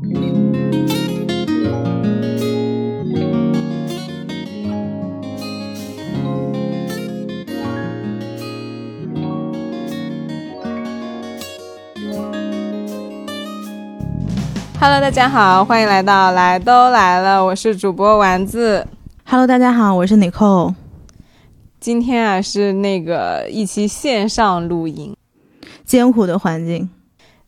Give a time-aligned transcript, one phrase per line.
[0.00, 0.14] Hello，
[15.00, 18.86] 大家好，欢迎来到来都来了，我是主播丸子。
[19.24, 20.74] Hello，大家好，我是 Nicole。
[21.80, 25.16] 今天啊是那个一期线上录音，
[25.84, 26.88] 艰苦的环境，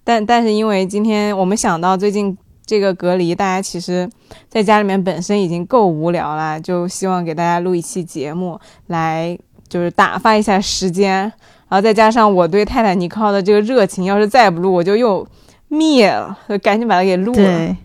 [0.04, 4.08] 但但是因为今天我们想到最近这个隔离，大家其实
[4.48, 11.20] 在家里面本身已经够无聊了，就希望给大家录一期节目来就是打发一下时间，
[11.68, 15.26] 然后再加上我对泰坦尼克号的这个热情，要是再不录我就又。
[15.72, 17.76] 灭了，赶紧把它给录了。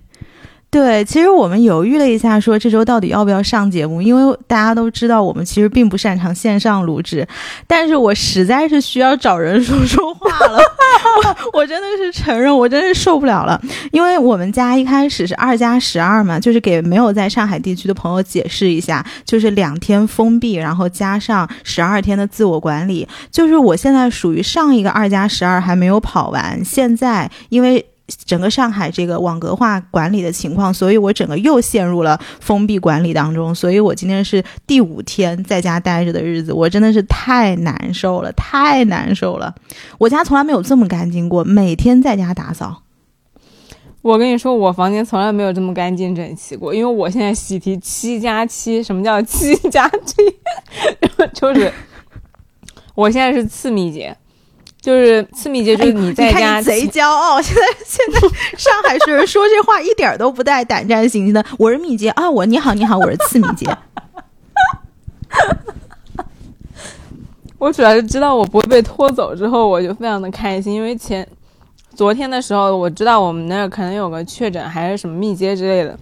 [0.72, 7.28] 对，其实我们犹豫了一下，说这周到底要不要上节目，因为大家都知道我们其实并不擅长线上录制，
[7.68, 10.58] 但是我实在是需要找人说说话了，
[11.16, 13.60] 我 我真的是承认，我真是受不了了，
[13.92, 27.86] 因为我们家一开始是二加十二嘛，就是给没有在上海地区的朋友解释一下，就是两天封闭，然后加上十二天的自我管理，就是我现在属于上一个二加十二还没有跑完，现在因为。
[28.08, 33.54] 整个上海这个网格化管理的情况，所以我整个又陷入了封闭管理当中。
[33.56, 39.54] 所以我今天是第五天在家待着的日子，我真的是太难受了，太难受了。
[39.98, 42.84] 我家从来没有这么干净过，每天在家打扫。
[44.04, 48.84] 我跟你说，我房间从来没有这么干净整齐过，因为我现在喜提七加七。
[48.84, 50.16] 什么叫七加七？
[51.34, 51.74] 就是
[52.94, 54.16] 我现在是次密接。
[54.86, 57.42] 就是次密接，就是你在家贼骄傲。
[57.42, 58.20] 现在现在
[58.56, 61.44] 上海市人说这话一点都不带胆战心惊的。
[61.58, 63.66] 我是密接啊，我你好你好，我是次密接。
[67.58, 70.72] 我主要是知道我不会被拖走之后，我就非常的开心。
[70.76, 71.28] 因为前
[71.96, 75.98] 昨天的时候，我知道我们那儿可能有个确诊，还是什么密接之类的，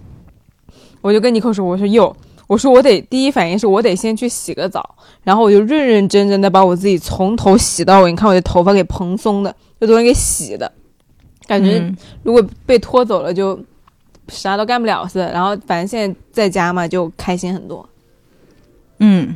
[1.00, 2.14] 我就跟尼克说，我说哟。
[2.46, 8.10] 我说我得第一反应是我得先去洗个澡，然后我就认认真真的把我自己从头洗到尾。
[8.10, 10.70] 你看我的头发给蓬松的，就昨天给洗的，
[11.46, 11.90] 感觉
[12.22, 13.58] 如果被拖走了就
[14.28, 15.32] 啥都干不了似的。
[15.32, 17.88] 然后反正现在在家嘛，就开心很多。
[18.98, 19.34] 嗯，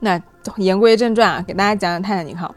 [0.00, 0.20] 那
[0.56, 2.54] 言归正传啊，给大家讲讲泰坦尼克号。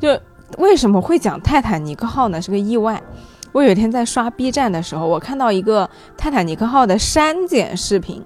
[0.00, 0.16] 就
[0.58, 2.40] 为什么会讲泰坦尼克号呢？
[2.40, 3.02] 是个意外。
[3.50, 8.24] 我有一天在刷 B 站的时候，我看到一个泰坦尼克号的删减视频。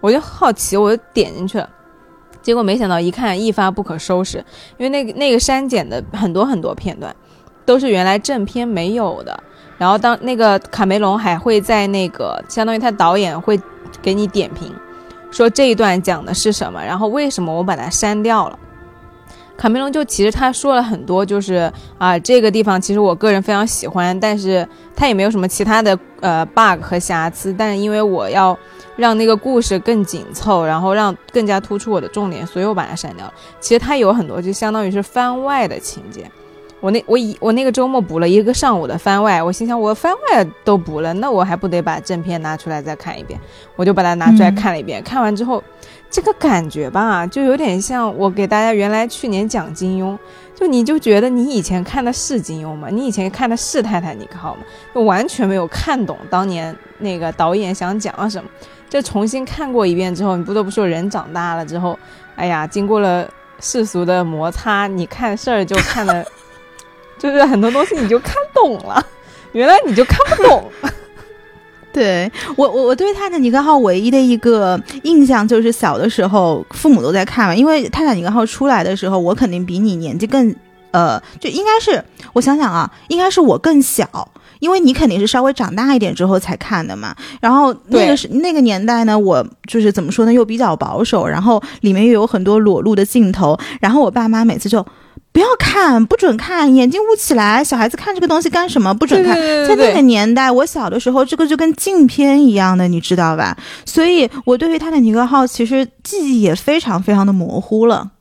[0.00, 1.68] 我就好奇，我就点进去了，
[2.42, 4.44] 结果没想到一看一发不可收拾，
[4.76, 7.14] 因为那个那个删减的很多很多片段，
[7.64, 9.42] 都是原来正片没有的。
[9.78, 13.58] 然后当那个卡梅隆还会在那个相当于他导演会
[14.02, 14.70] 给你点评，
[15.30, 18.58] 说这一段讲的是什么，然后为什么我把它删掉了。
[19.56, 28.58] 卡梅隆就其实他说了很多，就是啊这个地方其实我个人非常喜欢，但是他也没有什么其他的呃 bug 和瑕疵，但因为我要。
[28.96, 33.32] 让那个故事更紧凑，然后让更加突出我的重点，所以我把它删掉了。
[33.60, 36.30] 其实它有很多，就相当于是番外的情节。
[36.80, 43.40] 我那我一我那个周末补了一个上午的番外，我心想我番外都补了，那我还不得把正片拿出来再看一遍？
[43.74, 45.02] 我就把它拿出来看了一遍。
[45.02, 45.64] 看完之后，
[46.10, 50.18] 这个感觉吧，就有点像我给大家原来去年讲金庸，
[50.54, 52.88] 就你就觉得你以前看的是金庸吗？
[52.90, 54.60] 你以前看的是泰坦尼克号吗？
[54.94, 58.50] 就完全没有看懂当年那个导演想讲什么。
[58.94, 61.98] 就重新看过一遍之后，你不得不说，人长大了之后，
[62.36, 63.28] 哎呀，经过了
[63.58, 66.24] 世俗的摩擦，你看事儿就看的，
[67.18, 69.04] 就是很多东西你就看懂了，
[69.50, 70.70] 原来你就看不懂。
[71.92, 80.54] 对我，我我对泰坦尼克号唯一的一个印象就是小的时候父母都在看嘛，因为泰坦尼克号出来的时候，我肯定比你年纪更，
[80.92, 84.28] 呃，就应该是我想想啊，应该是我更小。
[84.64, 94.82] 因为你肯定是稍微长大一点之后才看的嘛，然后那个是那个年代呢，我就是怎么说呢，又比较保守，然后里面又有很多裸露的镜头，然后我爸妈每次就
[95.32, 98.94] 不要看，不准看，眼睛捂起来，小孩子看这个东西干什么？
[98.94, 99.36] 不准看。
[99.68, 103.54] 在那个年代，我小的时候，这个就跟禁片一样的，你知道吧？
[103.84, 108.12] 所以我对于泰坦尼克号其实记忆也非常非常的模糊了。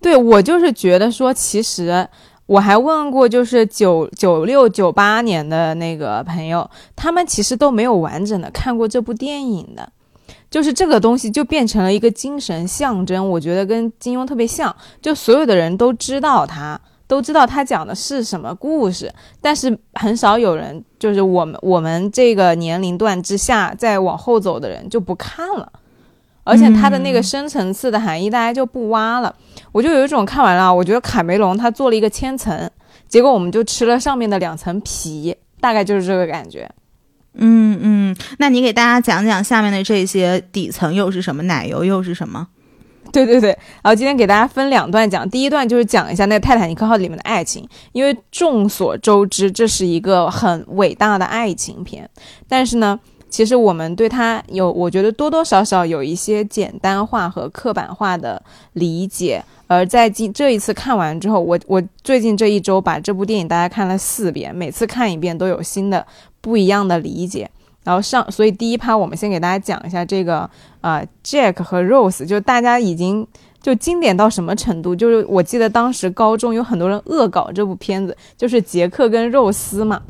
[0.00, 2.06] 对我就是觉得说，其实。
[2.46, 9.90] 我还问过，就是九九六九八年的那个朋友，他们其实都没有完整的看过这部电影的，
[10.50, 13.30] 就是这个东西就变成了一个精神象征。
[13.30, 19.10] 我觉得跟金庸特别像，就所有的人都知道他，都知道他讲的是什么故事，
[19.40, 25.72] 但是很少有人，就是我们我们这个年龄段之下再往后走的人就不看了。
[26.44, 29.34] 而且它的那个深层次的含义，大家就不挖了。
[29.70, 32.70] 我就有一种看完了，我觉得卡梅隆他做了一个千层，
[33.08, 36.68] 结果我们就吃了上面的两层皮，大概就是这个感觉。
[37.34, 42.48] 嗯嗯，那你给大家讲讲下面的这些底层又是什么，奶油又是什么？
[43.10, 43.50] 对对对，
[43.82, 52.08] 然后今天给大家分两段讲，第一段就是讲一下那个泰坦尼克号里面的爱情，因为众所周知这是一个很伟大的爱情片，
[52.48, 52.98] 但是呢，
[53.32, 58.40] 其实我们对它有，我觉得多多少少有一些简单化和刻板化的
[58.74, 66.06] 理解，而在今这一次看完之后，我我最近这一周把这部电影大概看了四遍，每次看一遍都有新的
[66.42, 67.50] 不一样的理解。
[67.84, 70.48] 然后上，所以第一趴我们先给大家讲一下这个
[70.82, 73.26] 啊，Jack 和 Rose，就大家已经
[73.62, 74.94] 就经典到什么程度？
[74.94, 80.02] 就是我记得当时高中有很多人恶搞这部片子，就是杰克跟肉丝嘛，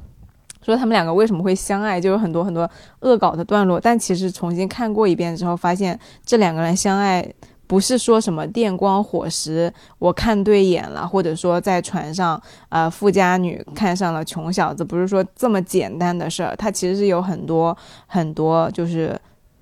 [0.62, 2.70] 说他们两个为什么会相爱，就有很多很多
[3.00, 3.79] 恶搞的段落。
[3.81, 7.26] 但其实重新看过一遍之后，发现这两个人相爱。
[7.64, 12.38] 不是说什么电光火石，我看对眼了，或者说在船上，
[12.69, 17.75] 呃，富家女看上了穷小子，不是说这么简单的事儿，它其实是有很多
[18.06, 19.19] 很多，就是。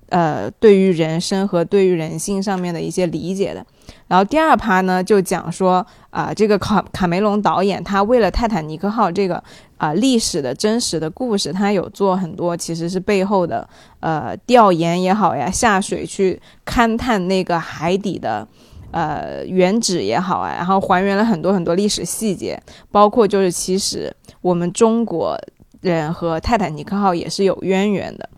[0.09, 3.65] 呃，对于人生和对于人性上面的一些理解的。
[4.11, 9.41] 然后第二趴呢，就讲说啊，这个卡卡梅隆导演他为了泰坦尼克号这个
[9.77, 13.65] 啊历史的真实的故事，他有做很多其实是背后的
[14.01, 18.45] 呃调研也好呀，下水去勘探那个海底的
[18.91, 22.61] 呃原址也好啊，然后还原了很多很多历史细节，
[22.91, 25.39] 包括就是其实我们中国
[25.79, 28.29] 人和泰坦尼克号也是有渊源的。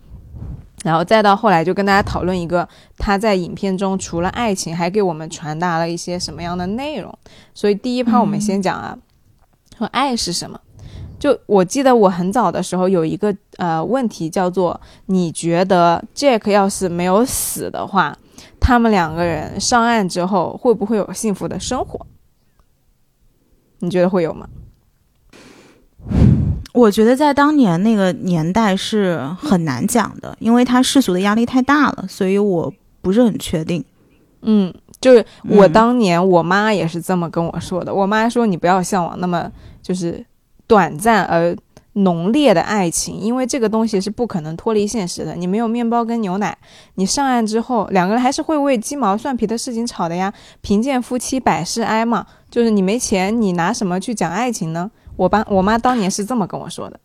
[0.83, 7.17] 然后再到后来，就跟大家讨论一个他在影片中除了爱情，还给我们传达了一些什么样的内容。
[7.55, 8.95] 所以第一趴我们先讲啊，
[9.77, 10.59] 说爱是什么？
[11.17, 18.17] 就我记得我很早的时候有一个呃问题叫做：你觉得 Jack 要是没有死的话，
[18.59, 22.05] 他们两个人上岸之后会不会有幸福的生活？
[23.79, 24.49] 你觉得会有吗？
[26.73, 33.83] 我觉得在当年那个年代是很难讲的，因为他世俗的压力太大了，所以我不是很确定。
[34.41, 37.93] 嗯，就是我当年我妈也是这么跟我说的。
[37.93, 39.49] 我妈说你不要向往那么
[39.81, 40.25] 就是
[40.65, 41.55] 短暂而
[41.93, 45.35] 浓烈的爱情，因为这个东西是不可能脱离现实的。
[45.35, 46.57] 你没有面包跟牛奶，
[46.95, 50.33] 你上岸之后两个人还是会为鸡毛蒜皮的事情吵的呀。
[50.61, 54.89] 贫贱夫妻百事哀嘛，就是你没钱，你拿什么去讲爱情呢？
[55.15, 56.99] 我爸我妈当年是这么跟我说的，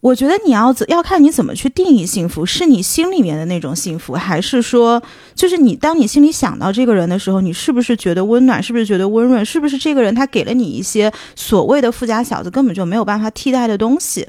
[0.00, 5.02] 我觉得你要怎要看你怎么去定义幸福，是你心里面的那种幸福，还是说
[5.34, 14.28] 就是你当你心里想到这个人的时候，你是不是觉得温暖，是不是觉得温润，是不是这个人他给了你一些所谓的富家小子根本就没有办法替代的东西？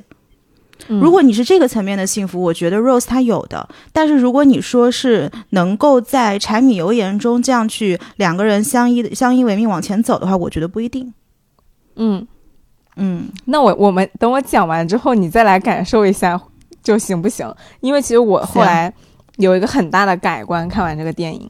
[0.87, 11.13] 如果你是这个层面的幸福，我觉得 Rose 他有的，但是如果你说是能够在柴米油盐中这样去两个人相依相依为命往前走的话，我觉得不一定。
[11.95, 12.27] 嗯。
[12.97, 16.39] 嗯，那我我们等我讲完之后，你再来感受一下
[16.83, 17.51] 就行不行？
[17.79, 18.93] 因为其实我后来
[19.37, 21.41] 有一个很大的改观，看完这个电影，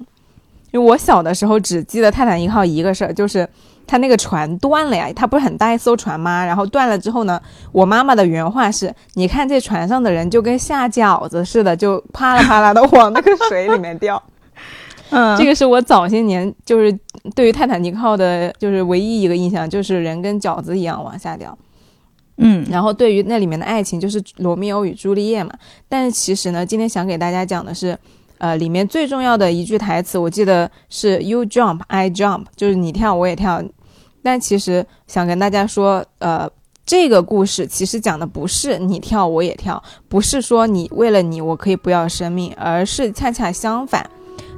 [0.72, 3.48] 因为我小的时候只记得泰坦尼克号一个事儿，就是
[3.88, 6.46] 他那个船断了呀，它不是很大一艘船吗？
[6.46, 7.42] 然后断了之后呢，
[7.72, 14.22] 我妈妈的原话是：你看这船上的人就跟下饺子似的，就啪啦啪啦的往那个水里面掉。
[15.12, 16.92] 嗯，这个是我早些年就是
[17.36, 21.58] 对于泰坦尼克号的，就是唯一一个印象，就是人跟饺子一样往下掉。
[22.38, 25.52] 嗯，然后对于那里面的爱情，就是罗密欧与朱丽叶嘛。
[25.88, 27.96] 但是其实呢，今天想给大家讲的是，
[28.40, 33.62] 呃，里面最重要的一句台词，我记得是 “You jump, I jump”，就是你跳我也跳。
[34.24, 36.50] 但其实想跟大家说，呃，
[36.86, 44.10] 这个故事其实讲的不是你跳我也跳，不是说你为了你我可以不要生命，而是恰恰相反。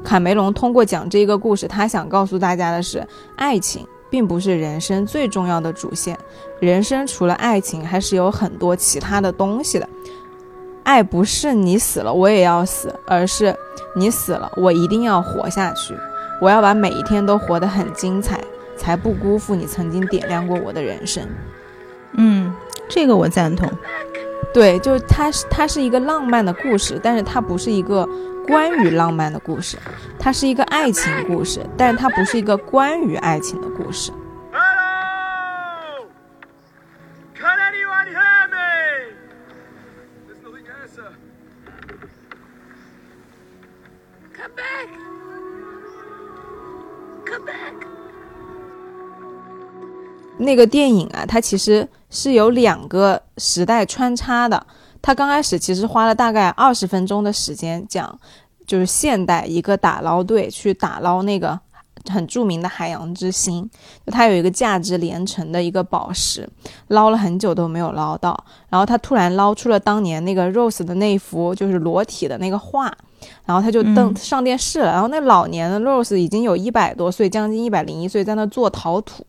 [0.04, 3.06] 卡梅隆通过讲这个故事，他想告诉大家的是，
[3.36, 6.18] 爱情并不是人生最重要的主线，
[6.60, 9.88] 人生除了爱情，还是有很多其他的东西的。
[10.84, 13.56] 爱不是你死了我也要死，而是
[13.96, 15.96] 你死了我一定要活下去，
[16.42, 18.40] 我要把每一天都活得很精彩，
[18.76, 21.26] 才不辜负你曾经点亮过我的人生。
[22.18, 22.54] 嗯，
[22.90, 23.72] 这个我赞同。
[24.52, 28.08] 对，就是它是它是一个浪漫的故事，但是它不是一个。
[28.46, 29.78] 关于浪漫的故事，
[30.20, 34.12] 它是一个爱情故事，但是它不是一个关于爱情的故事。
[50.38, 54.66] 那个电影啊，它其实是有两个时代穿插的。
[55.02, 58.18] 他刚开始其实花了大概二十分钟的时间讲，
[58.66, 61.60] 就是现代一个打捞队去打捞那个
[62.12, 63.70] 很著名的海洋之心，
[64.06, 66.48] 就它有一个价值连城的一个宝石，
[66.88, 68.38] 捞了很久都没有捞到，
[68.70, 72.92] 然后他突然捞出了当年那个 Rose 的那幅就是裸体的那个画，
[73.46, 79.26] 然后他就登上电视了，然后那老年的 Rose 已经有一百多岁，将近一百零一岁，在那做陶土，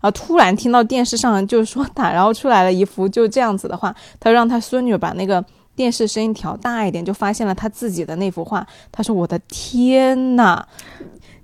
[0.00, 5.44] 然后突然听到电视上就是说打捞出来了一幅就这样子的画，他让他孙女把那个。
[5.78, 8.66] 电视声音调大一点，就发现了他自己的那幅画。
[8.90, 10.66] 他说：“我的天呐，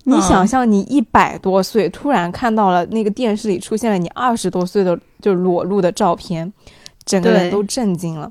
[0.05, 6.53] 你想象你一百多岁，突然看到了那个电视里出现了你二十多岁的就裸露的照片，
[7.05, 8.31] 整个人都震惊了。”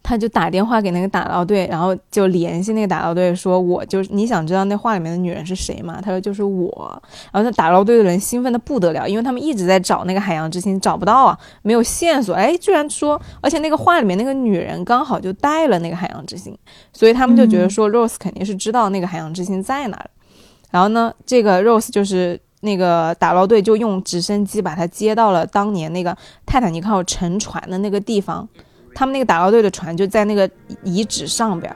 [0.00, 12.34] 他就打电话给那个打捞队，然后就联系那个打捞队，说：“我就是你想知道那画里面的女人是谁吗？”他说：“就是我。”然后那打捞队的人兴奋的不得了，因为他们一直在找那个海洋之心，找不到啊，没有线索。
[12.34, 16.56] 哎，居然说，而且那个画里面那个女人刚好就带了那个海洋之心，
[16.94, 20.08] 所以他们就觉得说，Rose 肯定是知道那个海洋之心在哪儿。
[20.70, 28.48] 然后呢，这个 Rose 就是那个打捞队就用直升机把他接到了当年那个泰坦尼克号沉船的那个地方。
[28.94, 30.50] 他们那个打捞队的船就在那个
[30.82, 31.74] 遗址上边，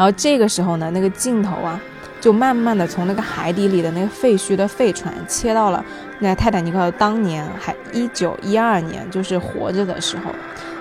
[0.00, 1.78] 然后这个时候呢，那个镜头啊，
[2.22, 5.84] 就慢慢的从那个海底里的那个废墟的废船切到了
[6.20, 10.30] 那泰坦尼克当年还一九一二年就是活着的时候，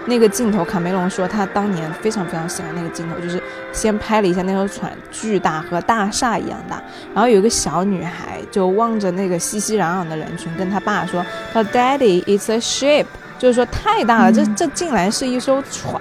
[0.05, 6.81] 那个镜头，卡梅隆说他当年非常非常喜欢那个镜头，就是先拍了一下那艘船巨大和大厦一样大，
[7.13, 13.05] 然后有一个小女孩就望着那个熙熙攘攘的人群，跟他爸说，他 Daddy it's a ship。
[13.39, 15.99] 就是说太大了，这这竟然是一艘船，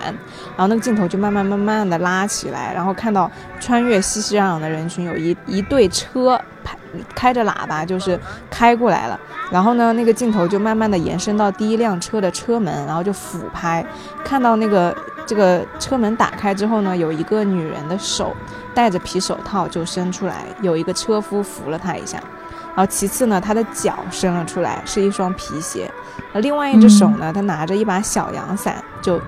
[0.56, 3.30] 然后那个镜头就慢慢慢慢的拉起来，然后看到
[3.60, 6.76] 穿越熙熙攘攘的人群，有一一对车开
[7.14, 8.18] 开着喇叭就是
[8.50, 9.18] 开过来了，
[9.52, 13.86] 然后呢那个镜头就慢慢的延伸到第一辆车的车门，然后就俯拍，
[14.24, 14.92] 看到那个
[15.24, 18.34] 这个车门打开之后呢，有一个女人的手
[18.74, 22.20] 戴着皮手套就伸出来，有一个车夫扶了她一下。
[22.78, 25.90] 然后其次呢，他的脚伸了出来，是一双皮鞋。
[26.32, 29.20] 那，另外一只手呢，他拿着一把小阳伞就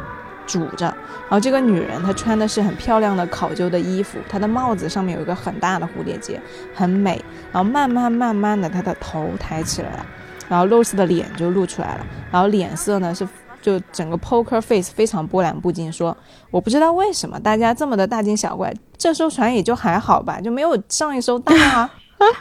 [0.47, 0.87] 拄着。
[0.87, 6.41] 然后这个女人她穿的是很漂亮的考究的衣服，她的帽子上面有一个很大的蝴蝶结，
[6.73, 7.21] 很美。
[7.51, 10.07] 然后慢慢慢慢的，她的头抬起来了，
[10.49, 12.07] 然后 Rose 的脸就露出来了。
[12.31, 13.27] 然后脸色呢是
[13.61, 16.17] 就整个 poker face 非常波澜不惊，说
[16.53, 21.91] 我不知道为什么大家这么的大惊小怪，这艘船也就还好吧，就没有上一艘大啊。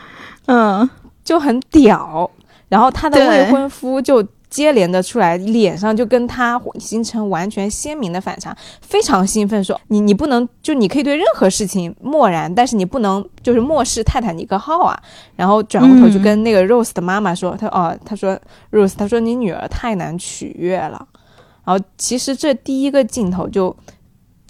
[0.46, 0.88] 嗯。
[1.30, 2.28] 就很屌，
[2.70, 15.00] 然后他的未婚夫就接连的出来，脸上就跟他形成完全鲜明的反差，非常兴奋说：“你你不能就你可以对任何事情漠然，但是你不能就是漠视泰坦尼克号啊。”
[15.38, 18.36] 然后转过头就跟那个 Rose 的妈妈说：“他哦，他说
[18.72, 21.08] Rose，他说你女儿太难取悦了。”
[21.64, 23.78] 然后其实这第一个镜头就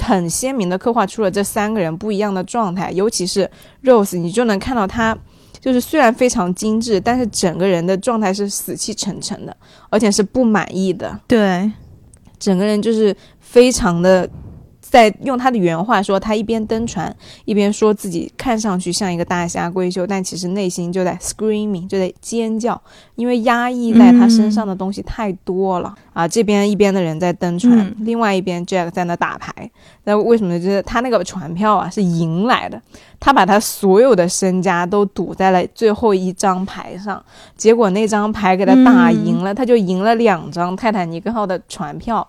[0.02, 3.52] 很鲜明的刻画出了这三个人不一样的状态，尤其是
[3.84, 5.18] Rose，你就能看到他。
[5.60, 9.56] 就是虽然非常精致，但是整个人的状态是死气沉沉的，
[9.90, 11.20] 而且是不满意的。
[11.28, 11.72] 对，
[12.38, 14.30] 整个人就是非常的。
[14.90, 17.16] 在用他的原话说，他一边登船，
[17.46, 22.80] 一边说自己看上去像一个大侠闺秀，但其实内心就在 screaming，就在尖叫，
[23.16, 26.28] 因为压抑在他身上的东西太多了啊！
[26.28, 29.54] 这边一边的人在登船，另外一边 Jack 在那打牌。
[30.06, 30.60] 那为什么？
[30.60, 32.82] 就是他那个船票啊是赢来的，
[33.20, 37.24] 他把他所有的身家都赌在了最后一张牌上，
[37.56, 42.28] 结果那张牌给他打赢了，他就赢了两张泰坦尼克号的船票。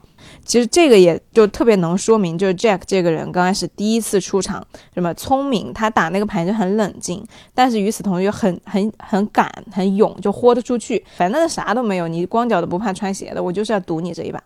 [0.51, 11.05] 其实这个也就特别能说明，就是 Jack 这个人刚开始第一次出场，什么聪明，他打那个牌就很冷静，但是与此同时又很很很敢很勇，就豁得出去。
[11.17, 14.43] 反正啥都没有，你光脚的不怕穿鞋的，我就是要赌你这一把。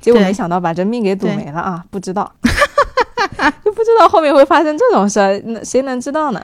[0.00, 1.84] 结果没想到把这命给赌没了啊！
[1.90, 2.32] 不知道，
[3.64, 6.40] 就不知道后面会发生这种事儿，那谁能知道呢？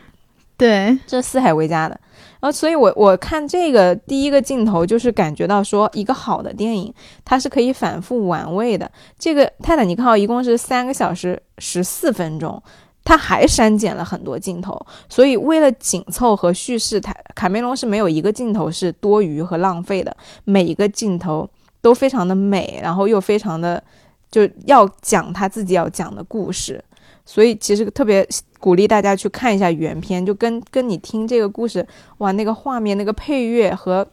[0.57, 2.01] 对，这四海为家的。
[2.41, 8.91] 然后，所以我我看这个第一个镜头，就是感觉到说，一个好的电影，它是可以反复玩味的。
[9.19, 12.63] 这个《泰坦尼克号》一共是三个小时十四分钟，
[13.05, 14.81] 它还删减了很多镜头。
[15.09, 21.49] 所以，为了紧凑和叙事，它卡梅隆是没有一个镜头是多余和浪费的，每一个镜头
[21.81, 23.83] 都非常的美，然后又非常的
[24.31, 26.85] 就要讲他自己要讲的故事。
[27.29, 28.27] 所以，其实特别。
[28.61, 31.87] 鼓励大家去看一下原片，就跟跟你听这个故事，
[32.19, 34.05] 哇，那个画面、那个配乐和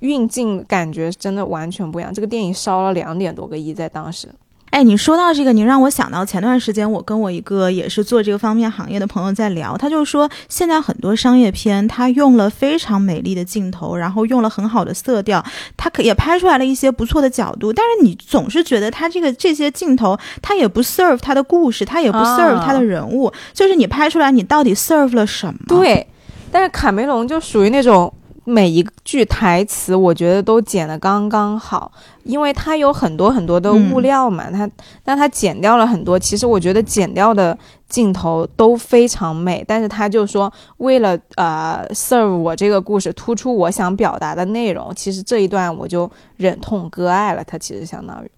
[0.00, 2.12] 运镜感觉真的完全不一样。
[2.12, 4.28] 这个电影烧了两点多个亿，在当时。
[4.70, 15.42] 哎，你说到这个，你让我想到前段时间我跟我一个也是做这个方面行业的朋友在聊，他就说现在很多商业片，他用了非常美丽的镜头，然后用了很好的色调，
[15.76, 25.60] 他可也拍出来了一些不错的角度，但是你总是觉得他这个这些镜头，他也不 serve 他的故事，他也不 serve 他的人物，就是你拍出来，你到底 serve 了什么？
[25.68, 26.06] 对。
[26.52, 28.12] 但是卡梅隆就属于那种
[28.44, 31.90] 每一句台词，我觉得都剪得刚刚好，
[32.26, 34.68] 因为它有很多很多的物料嘛，它
[35.04, 36.18] 但它剪掉了很多。
[36.18, 37.56] 其实我觉得剪掉的
[37.88, 47.44] 镜头都非常美，但是他就说为了呃 serve 我这个故事，突出我想表达的内容，其实这一段我就忍痛割爱了。
[47.44, 48.30] 它其实相当于，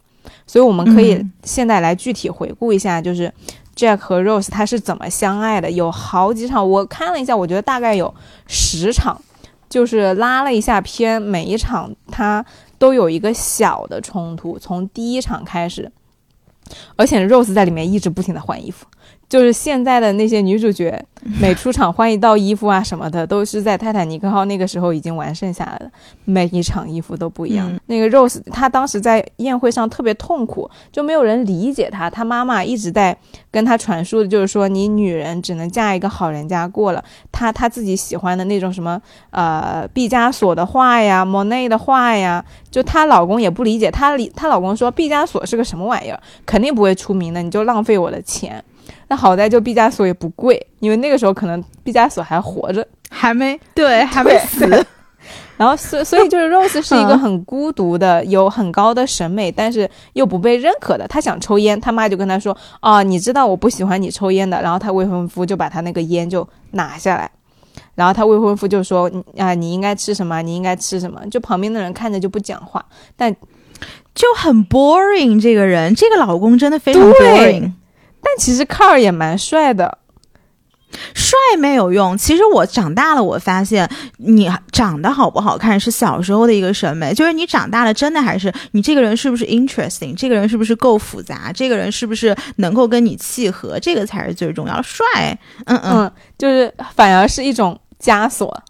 [0.46, 3.32] 所以我们可以现在来具体回顾一下，就是。
[3.78, 5.70] Jack 和 Rose 他是怎么相爱的？
[5.70, 8.12] 有好几场，我看了一下，我觉得大概有
[8.48, 9.16] 十场，
[9.68, 12.44] 就是拉了一下片，每一场他
[12.78, 15.90] 都有一个小的冲突，从第一场开始，
[16.96, 18.86] 而且 Rose 在里面一直不停的换衣服。
[19.28, 21.04] 就是现在的那些女主角，
[21.38, 25.90] 每出场换一道衣服啊什么的，都是在泰坦尼克号那个时候已经完剩下来了。
[26.24, 27.78] 每一场衣服都不一样。
[27.86, 32.08] 那个 Rose，她当时在宴会上特别痛苦，就没有人理解她。
[32.08, 33.14] 她妈妈一直在
[33.50, 37.04] 跟她传输的就是说，你女人只能嫁一个好人家过了。
[37.30, 43.90] 她她自己喜欢的那种什么呃毕加索的画呀、莫内的画呀，就她老公也不理解。
[43.90, 48.64] 她理她老公说，毕加索是个什么玩意儿，肯定不会出名的，你就浪费我的钱。
[49.08, 54.86] 那好在就毕加索也不贵，因为那个时候可能毕加索还活着，还没对，还没死。
[55.56, 61.08] 然后所所以就是 Rose 是一个很孤独的，有很高的审美，但是又不被认可的。
[61.08, 67.28] 他想抽烟，他妈就跟他说：“哦，你知道我不喜欢你抽烟的。”然后他未婚夫就把他那个烟就拿下来，
[67.96, 70.40] 然后他未婚夫就说：“啊，你应该吃什么？
[70.42, 72.84] 你应该吃什么？”就旁边的人看着就不讲话，
[73.16, 73.34] 但
[74.14, 75.42] 就很 boring。
[75.42, 77.72] 这个人，这个老公真的非常 boring。
[78.28, 79.98] 但其实卡尔也蛮帅的，
[81.14, 82.16] 帅没有用。
[82.18, 94.82] 其实我长大了，我发现你长得好不好看是小时候的一个审美，就是你长大了，真的还是你这个人是不是 interesting，这个人是不是够复杂，这个人是不是能够跟你契合，这个才是最重要的。
[94.82, 98.62] 帅，嗯嗯，就是反而是一种枷锁。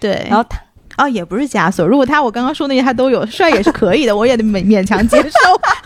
[0.00, 0.58] 对，然后他
[0.96, 1.86] 哦，也不是枷锁。
[1.86, 5.30] 如果他我刚刚说那些他都有，帅也是可以的，我也得勉勉强接受。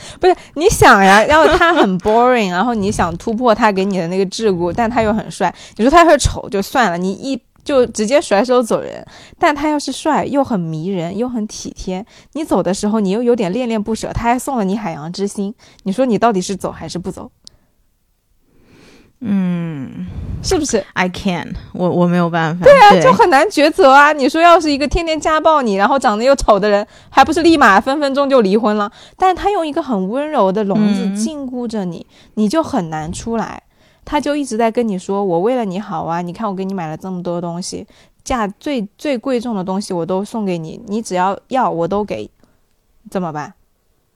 [0.20, 5.52] 不是你想呀， 然后他很 boring，然后你想突破他给你的那个桎梏，但他又很帅。
[5.76, 9.04] 你说他要是丑就算了，你一就直接甩手走人。
[9.38, 15.54] 但他要是帅又很迷人又很体贴，你走的时候你又有点恋恋不舍，他还送了你海洋之心。
[15.84, 17.30] 你说你到底是走还是不走？
[19.24, 20.04] 嗯，
[20.42, 22.64] 是不是？I can，我我没有办法。
[22.64, 24.12] 对啊，就很难抉择啊！
[24.12, 28.90] 你说要是一个天天家暴你，然后长得又丑的人，还不是立马分分钟就离婚了？
[29.16, 32.04] 但是他用一个很温柔的笼子禁锢着你，
[32.34, 33.62] 你就很难出来。
[34.04, 37.86] 他就一直在跟你说：“我为了你好啊，你看我给你买了这么多东西，
[38.24, 42.28] 价最最贵重的东西我都送给你，你只要要我都给，
[43.08, 43.54] 怎么办？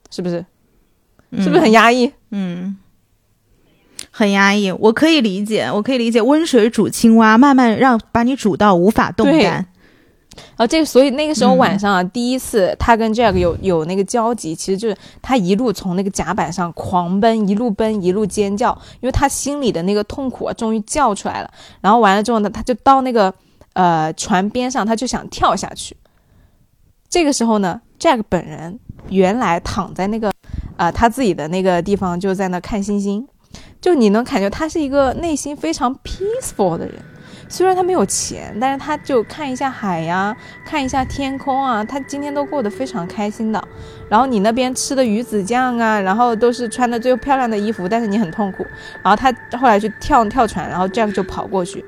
[0.09, 0.45] 是不是？
[1.37, 2.11] 是不是很压抑？
[2.31, 2.77] 嗯。”
[4.17, 6.19] 很压抑，我可以理解，我可以理解。
[6.19, 9.63] 温水煮青蛙，慢慢让把你煮到无法动弹。
[10.55, 21.51] 啊，这所以那个时候晚上啊，第一次他跟 Jack 有有那个交集，其实就是他一路从那个甲板上狂奔，一路奔一路尖叫，因为他心里的那个痛苦啊，终于叫出来了。
[21.79, 23.31] 然后完了之后呢，他就到那个
[23.73, 25.95] 呃船边上，他就想跳下去。
[27.07, 30.31] 这个时候呢，Jack 本人原来躺在那个
[30.75, 33.27] 啊他自己的那个地方，就在那看星星。
[33.79, 36.95] 就你能感觉他是一个内心非常 peaceful 的人，
[37.47, 40.35] 虽然他没有钱，但是他就看一下海呀，
[40.65, 43.63] 看一下天空啊，他今天都过得非常开心的。
[44.09, 48.65] 然后你那边吃的鱼子酱啊，然后都是穿的最漂亮的衣服，但是你很痛苦。
[49.03, 51.85] 然后他后来去跳跳船，然后 Jack 就跑过去，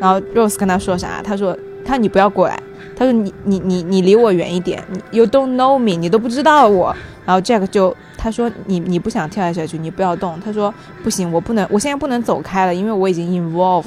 [0.00, 1.20] 然后 Rose 跟他说啥？
[1.22, 2.58] 他说他你不要过来，
[2.96, 6.96] 他说你你你你离我远一点，You don't know me，你都不知道我。
[7.24, 7.94] 然后 Jack 就。
[8.16, 10.72] 他说：“你你不想跳下去，你不要动。”他说
[11.04, 13.84] ：“不行，我不能，我现在不能走开了，因为我已经 involved。”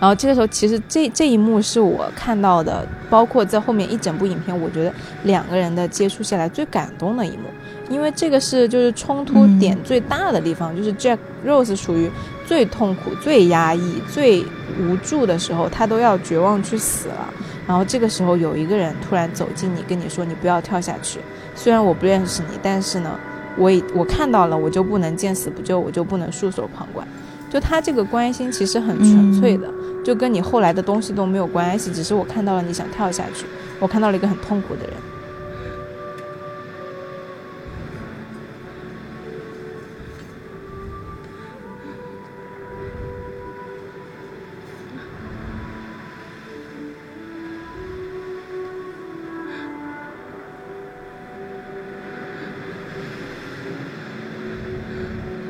[0.00, 4.92] 然后这个时候，其实这这一幕是我看到的，包括在后面一整部影片，我觉得
[5.24, 7.44] 两个人的接触下来最感动的一幕，
[7.90, 12.08] 因为这个是就是冲突点最大的地方，就是 Jack Rose 属于
[12.46, 14.44] 最痛苦、最压抑、最
[14.78, 17.34] 无助的时候，他都要绝望去死了。
[17.68, 21.20] 然后这个时候有一个人突然走近你，跟你说：“你不要跳下去。”
[21.54, 23.10] 虽然我不认识你，但是呢，
[23.58, 27.06] 我我看到了，我就不能见死不救，我就不能束手旁观。
[27.50, 29.68] 就他这个关心其实很纯粹的，
[30.02, 33.44] 就跟你后来的东西都没有关系，只是我看到了你想跳下去，
[33.78, 34.92] 我看到了一个很痛苦的人。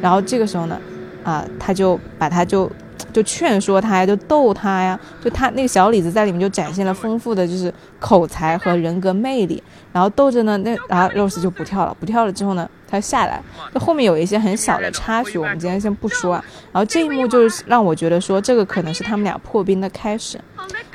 [0.08, 0.80] 然后这个时候呢，
[1.22, 2.70] 啊，他就把他就
[3.12, 13.42] 就劝说他呀，就逗他呀，就他那个小李子在里面就展现了丰富的就是口才和人格魅力，然后逗着呢，那然后 Rose 就不跳了，不跳了之后呢，他下来，
[13.74, 16.42] 就后面有一些很小的插曲，我们今天先不说啊。
[16.72, 20.40] 然后这一幕就是让我觉得说这个可能是他们俩破冰的开始。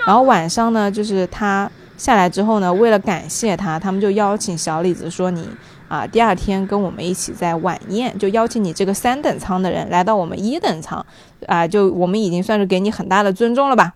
[0.08, 5.48] 然后晚上呢，就是他下来之后呢，为了感谢他，他们就邀请小李子说你。
[5.88, 11.06] 啊，第二天跟我们一起在晚宴，就邀请你这个三等舱的人来到我们一等舱，
[11.48, 13.94] 啊，就我们已经算是给你很大的尊重了吧。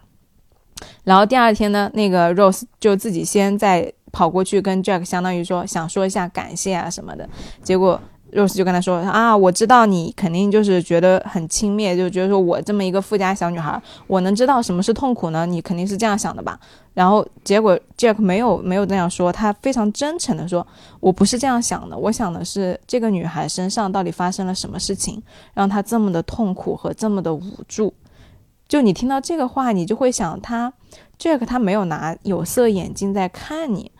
[1.03, 7.27] 然后第二天呢，那个 Rose 就自己先在跑过去跟 Jack，相当于说想说一下感谢啊什么的，
[7.63, 7.99] 结果。
[8.33, 15.45] Rose 就跟他说啊，我知道你肯定就是觉得很轻蔑，就觉得说我这么一个富家小女孩，我能知道什么是痛苦呢？
[15.45, 16.59] 你肯定是这样想的吧？
[16.93, 20.65] 然后结果 Jack 没有没有这样说，他非常真诚的说，
[20.99, 25.21] 我不是这样想的，我想的是这个女孩身上到底发生了什么事情，
[25.53, 27.93] 让她这么的痛苦和这么的无助。
[28.67, 30.73] 就你听到这个话，你就会想，他
[31.17, 33.91] Jack 他没有拿有色眼镜在看你。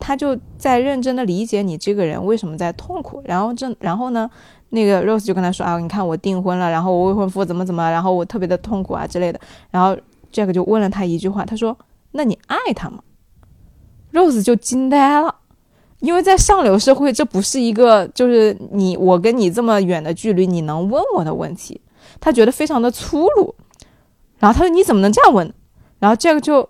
[0.00, 4.28] 他就在认真的理解你这个人为什么在痛苦，然后这然后呢，
[4.70, 9.38] 那个 Rose 就跟他说啊，你看我订婚了，然后我未婚夫怎么怎么，然后我特别的痛苦啊之类的，
[9.70, 9.94] 然后
[10.32, 11.76] Jack 就问了他一句话，他说，
[12.12, 13.00] 那你爱他吗
[14.12, 15.34] ？Rose 就惊呆了，
[16.00, 21.78] 因为在上流社会，这不是一个就是你我跟你这么远的距离你能问我的问题，
[22.18, 23.54] 他觉得非常的粗鲁，
[24.38, 25.52] 然后他说你怎么能这样问？
[25.98, 26.66] 然后 Jack 就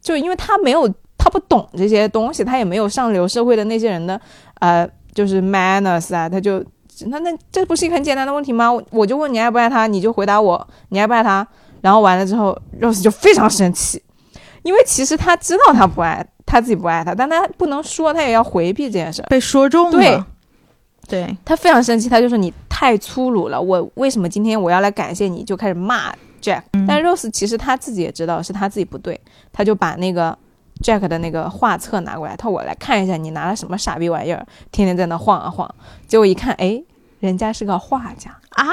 [0.00, 0.90] 就因为他没有。
[1.30, 4.20] 他不懂这些东西，他也没有上流社会的那些人的，
[4.58, 6.64] 呃，就是 manners 啊，他就
[7.06, 8.68] 那那这不是一个很简单的问题吗？
[8.90, 11.46] 我就问你爱不爱他，你就回答我你爱不爱他，
[11.80, 14.02] 然后完了之后，Rose 就非常生气，
[14.62, 20.26] 因为其实他知道他不爱他自己不爱他，但他不能说，他也要回避这件事，被说中了，
[21.06, 21.36] 对，对。
[21.44, 26.12] 他非常生气，他就说你太粗鲁了，我为什么今天我要来感谢你，就开始骂
[26.42, 29.20] Jack，但 Rose 其实他自己也知道是他自己不对，
[29.52, 30.36] 他就把那个。
[30.82, 35.68] Jack 的那个画册拿过来，他说：“我来看一下，你拿了什么傻逼玩意儿，天天在那晃啊晃。”
[36.08, 36.82] 结果一看，哎，
[37.18, 38.64] 人家是个画家啊！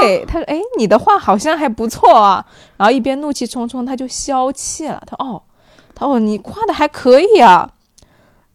[0.00, 2.46] 对，他说：“哎，你的画好像还不错啊。”
[2.78, 5.02] 然后一边怒气冲冲，他就消气了。
[5.06, 5.42] 他说：“哦，
[5.94, 7.70] 他说你画的还可以啊。”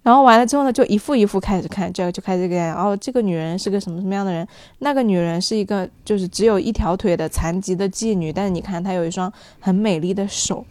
[0.01, 4.47] 然后完了之后呢，就一幅一幅开始看，Jack 就开始看，哦，这个女人是个什么什么样的人？
[4.79, 10.65] 那个女人是一个就是只有一条腿的残疾的妓女，但是你看她有一双很美丽的手。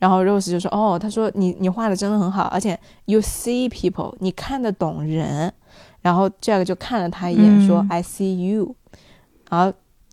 [0.00, 5.52] 然后 Rose 就说：“哦，他说你你画的真的很好，而且 you see people，你看得懂人。”
[6.00, 8.74] 然后 Jack 就看了他一眼，说：“I see you。”
[9.50, 9.70] 然后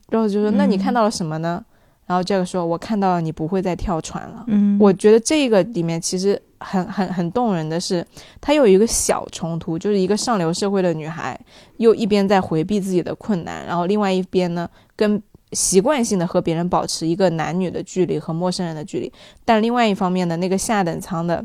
[0.10, 1.64] Rose 就说：“那你看到了什么呢？”
[2.06, 8.06] 然后 Jack 说：“我看到了你不会再跳船了。”嗯，我觉得这个里面其实很很很动人的是，
[8.42, 11.40] 他有一个小冲突，就是一个上流社会的女孩，
[11.78, 15.24] 又一边在回避自己的困难，然后另外一边呢跟。
[15.58, 19.12] 习惯性的和别人保持一个男女的距离和陌生人的距离，
[19.44, 21.44] 但另外一方面呢，那个下等舱的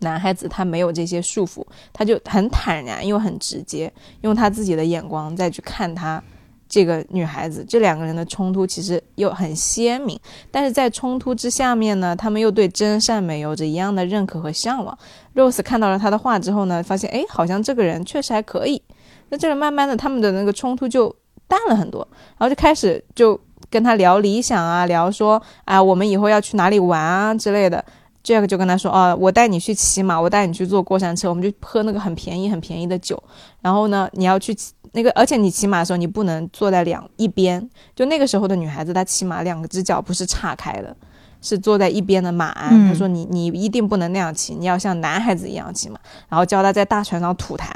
[0.00, 1.64] 男孩子他没有这些束缚，
[1.94, 3.90] 他就很坦然又很直接，
[4.20, 6.22] 用他自己的眼光再去看他
[6.68, 7.64] 这个女孩子。
[7.66, 14.98] 这两个人的冲突其实又很鲜明，但是在冲突之下面呢，他们又对真善美有着一样的认可和向往。
[15.34, 18.82] Rose 看到了他的话之后呢，发现哎，好像这个人确实还可以。
[19.30, 21.16] 那这个慢慢的，他们的那个冲突就。
[21.52, 23.38] 淡了很多，然后就开始就
[23.68, 27.84] 跟他聊理想啊，聊说啊，我们以后要去哪里玩啊之类的。
[28.24, 33.20] Jack 就跟他说，哦，我带你去骑马，我带你去坐过山车，我们就喝那个很便宜很便宜的酒。
[33.60, 34.56] 然后呢，你要去
[34.92, 37.68] 那个，而且你骑马的时候，你不能坐在两一边。
[37.94, 40.96] 就那个时候的女孩子，她骑马两只脚不是岔开的。
[41.42, 45.98] 是坐在一边的马鞍，他说你你一定不能那样骑，你要像男孩子一样骑嘛。
[46.28, 47.66] 然后教他在大船上吐痰，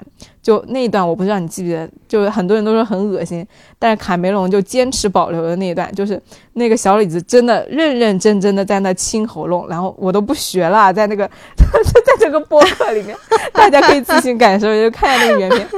[0.41, 3.47] 就那一段我不知道你记不记得，就很多人都说很恶心，
[3.79, 6.23] 但是卡梅隆就坚持保留了那一段，就是
[6.55, 13.17] 那个小李子真的认认真真的在那清喉咙，然后我都不学了，在那个 在这个播客里面，
[13.53, 15.69] 大家可以自行感受，就看下那个原片。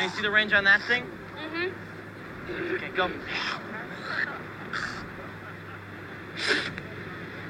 [0.00, 1.04] Can you see the range on that thing?
[1.36, 2.74] Mm-hmm.
[2.74, 3.10] Okay, go.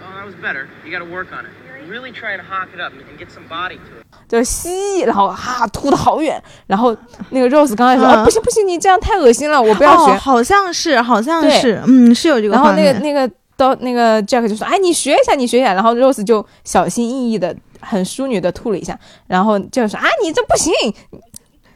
[0.03, 0.69] Oh, that was better.
[0.85, 1.53] You got to work on it.
[1.89, 4.07] Really try to hawk it up and get some body to it.
[4.29, 6.97] 就吸，然后哈吐的好远，然后
[7.31, 10.13] 那个 Rose 刚开始说、啊、不行不行，你这样太恶心了，我不要学。
[10.13, 12.55] 哦、好像是，好像是，嗯，是有这个。
[12.55, 15.73] 然后那个那个到那个 Jack 就说，哎，你学一下，你学一下。
[15.73, 20.73] 然后 Rose 就小心翼翼的、很淑女的吐了一下，然后就说，啊，你这不行，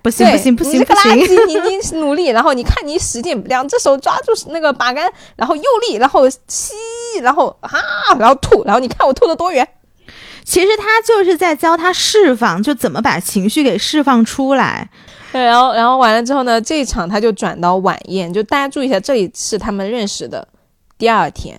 [0.05, 1.47] 不行不行不行你这个垃圾！
[1.47, 6.75] 你你努力，然后你看你使劲，两只手抓住那个把杆，然后用力，然后吸，
[7.23, 7.71] 然后啊，
[8.19, 9.67] 然后吐，然后你看我吐的多远。
[10.45, 14.90] 其实他就是在教他释放，就怎么把情绪给释放出来。
[15.33, 20.47] 对，然后然后完了之后呢，这一场他就转到晚宴，就大家注意一下，这里是他们认识的
[20.99, 21.59] 第二天，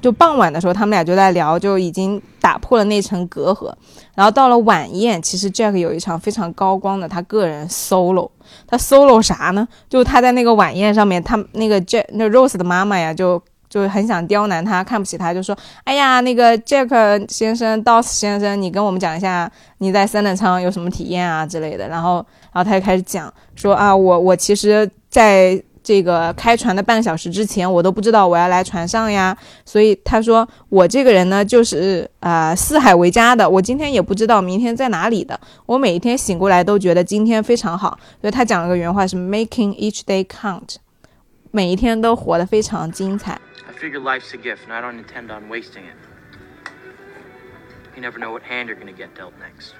[0.00, 3.72] 就傍晚的时候，他们俩就在聊，就已经打破了那层隔阂。
[4.14, 8.30] 然后到了晚宴，其实 Jack 有一场非常高光的他个人 solo，
[8.66, 9.66] 他 solo 啥呢？
[9.88, 13.42] 就他在那个晚宴上面，他那个 Jack 那 Rose 的妈妈呀，就。
[13.68, 29.36] 就很想刁难他，看不起他，就说：“哎呀，那个 Jack 先生，Dos 先生，你跟我们讲一下你在三等舱有什么体验啊之类的。”然后，然后他就开始讲说：“啊，我我其实在这个开船的半个小时之前，我都不知道我要来船上呀。
[29.64, 35.40] 所以他说我这个人呢，就是啊四海为家的，我今天也不知道明天在哪里的。
[35.64, 37.96] 我每一天醒过来都觉得今天非常好。
[38.20, 40.78] 所以他讲了个原话是 ‘making each day count’，
[41.52, 45.94] 每一天都活得非常精彩。” I figure life's a gift, and I don't intend on wasting it.
[47.94, 49.74] You never know what hand you're going to get dealt next.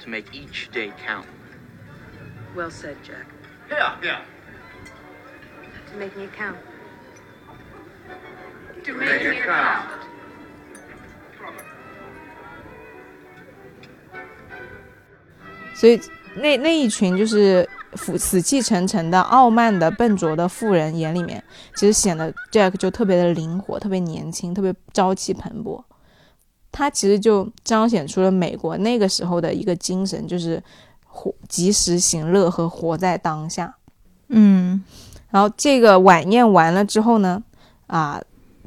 [0.00, 1.26] To make each day count.
[2.56, 3.26] Well said, Jack.
[3.70, 4.18] Yeah, yeah.
[5.90, 6.56] To making it count.
[8.84, 9.84] To making it count.
[15.74, 16.00] 所以
[16.34, 21.42] 那那一群就是死死气沉沉的、傲慢的、笨拙的富人眼里面，
[21.74, 25.82] 其实显得 Jack 就特别的灵活、特别年轻、特别朝气蓬勃。
[26.70, 30.62] 他其实就彰显出了美国那个时候的一个精神，就是
[31.04, 33.76] 活及时行乐和活在当下。
[34.28, 34.82] 嗯，
[35.30, 37.42] 然后这个晚宴完了之后呢，
[37.86, 38.20] 啊，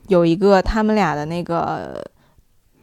[0.08, 2.04] 有一个他们俩的那个。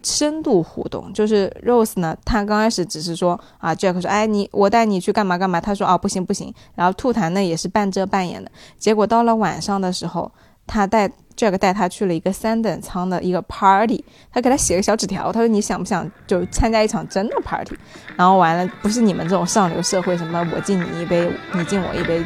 [0.01, 6.55] 深度互动就是 Rose 呢，他刚开始只是说啊，Jack 说，哎，你我带你去干嘛干嘛，他说啊，不行不行。
[6.77, 8.51] 然后吐痰呢也是半遮半掩的。
[8.79, 10.31] 结果到了晚上的时候，
[10.69, 17.77] 他带 Jack 带他去了一个三等舱的一个 party，他给他写个小纸条，他说你想不想就参加一场真的 party？
[18.17, 22.25] 然后完了，不是你们这种上流社会什么我敬你一杯，你敬我一杯，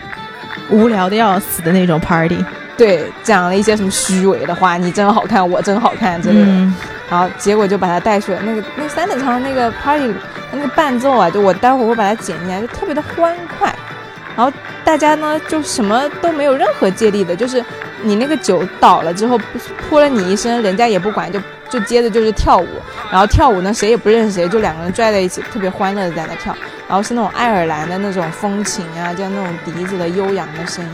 [0.71, 2.45] 无聊的要死的那种 party。
[2.77, 6.73] 对，讲了一些什么虚伪的话，你真好看，我真好看之类的。
[7.11, 10.13] 然后结果就把他带去了那个那三等舱那个 party，
[10.51, 13.73] 那个伴奏啊，就我待会儿会把它剪进来，就特别的欢快。
[14.35, 14.51] 然后
[14.83, 17.63] 大家呢就什么都没有任何借力的，就是
[18.01, 19.39] 你那个酒倒了之后
[19.89, 21.39] 泼了你一身，人家也不管，就
[21.73, 22.69] 就接着就是跳舞。
[23.11, 26.55] 然后跳舞呢谁也不认识谁，就两个人拽在一起，特别欢乐的在那跳。
[26.87, 30.91] 然后是那种爱尔兰的那种风情啊，就那种笛子的悠扬的声音。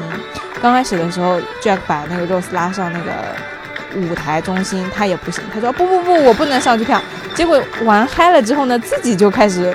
[0.62, 3.12] 刚开始的时候，Jack 把那个 Rose 拉上那个。
[3.96, 5.42] 舞台中心，他也不行。
[5.52, 7.00] 他说：“不不不，我不能上去跳。”
[7.34, 9.74] 结果玩嗨了之后呢，自己就开始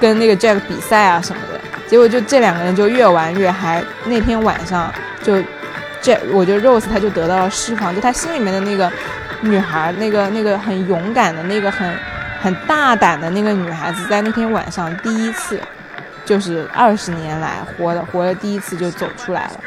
[0.00, 1.60] 跟那个 Jack 比赛啊什么的。
[1.88, 3.82] 结果就这两个人就越玩越嗨。
[4.04, 4.90] 那天晚上
[5.24, 5.34] 就
[6.00, 8.90] Jack，我觉得 Rose 他就得到了释放，就他心里面的那个
[9.42, 11.96] 女孩，那个那个很勇敢的那个很
[12.40, 15.60] 很大胆的那个女孩子，在那天晚上第一次，
[16.24, 19.60] 就是二十年来活的活的第一次就走出来了。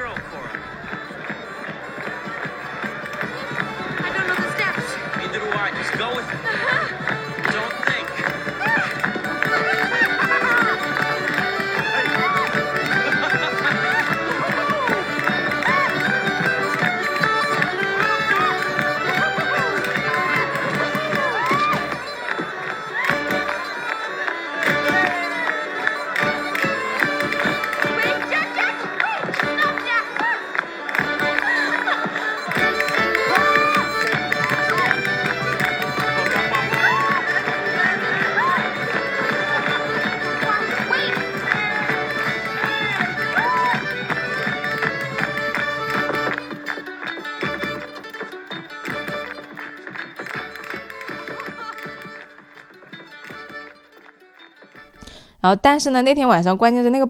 [55.53, 57.09] 后，但是呢，那天晚上关键是那个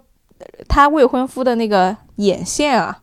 [0.68, 2.98] 他未婚夫的那个眼线啊，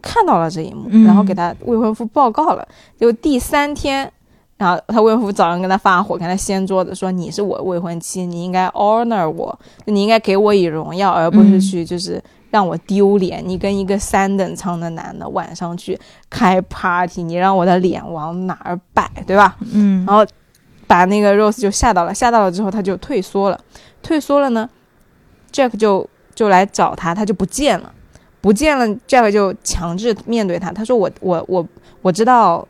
[0.00, 2.66] 看到了这一幕，然后给他未婚夫报告了。
[2.98, 4.10] 就第三天，
[4.56, 13.42] 然后他未婚夫早上跟他发火，跟他掀桌子说：“你是我未婚妻，你应该 honor 我，你应该给我以荣耀，而不是去就是让我丢脸。
[13.46, 15.98] 你跟一个三等舱的男的晚上去
[16.30, 20.06] 开 party，你让我的脸往哪儿摆，对吧？”嗯。
[20.06, 20.24] 然后
[20.86, 23.60] 把那个 Rose 就吓到了，吓到了之后他就退缩了，
[24.02, 24.70] 退缩了呢。
[25.56, 27.90] Jack 就就来找他，他就不见了，
[28.42, 28.86] 不见了。
[29.08, 31.66] Jack 就强制面对他，他说：“我我我
[32.02, 32.68] 我知道，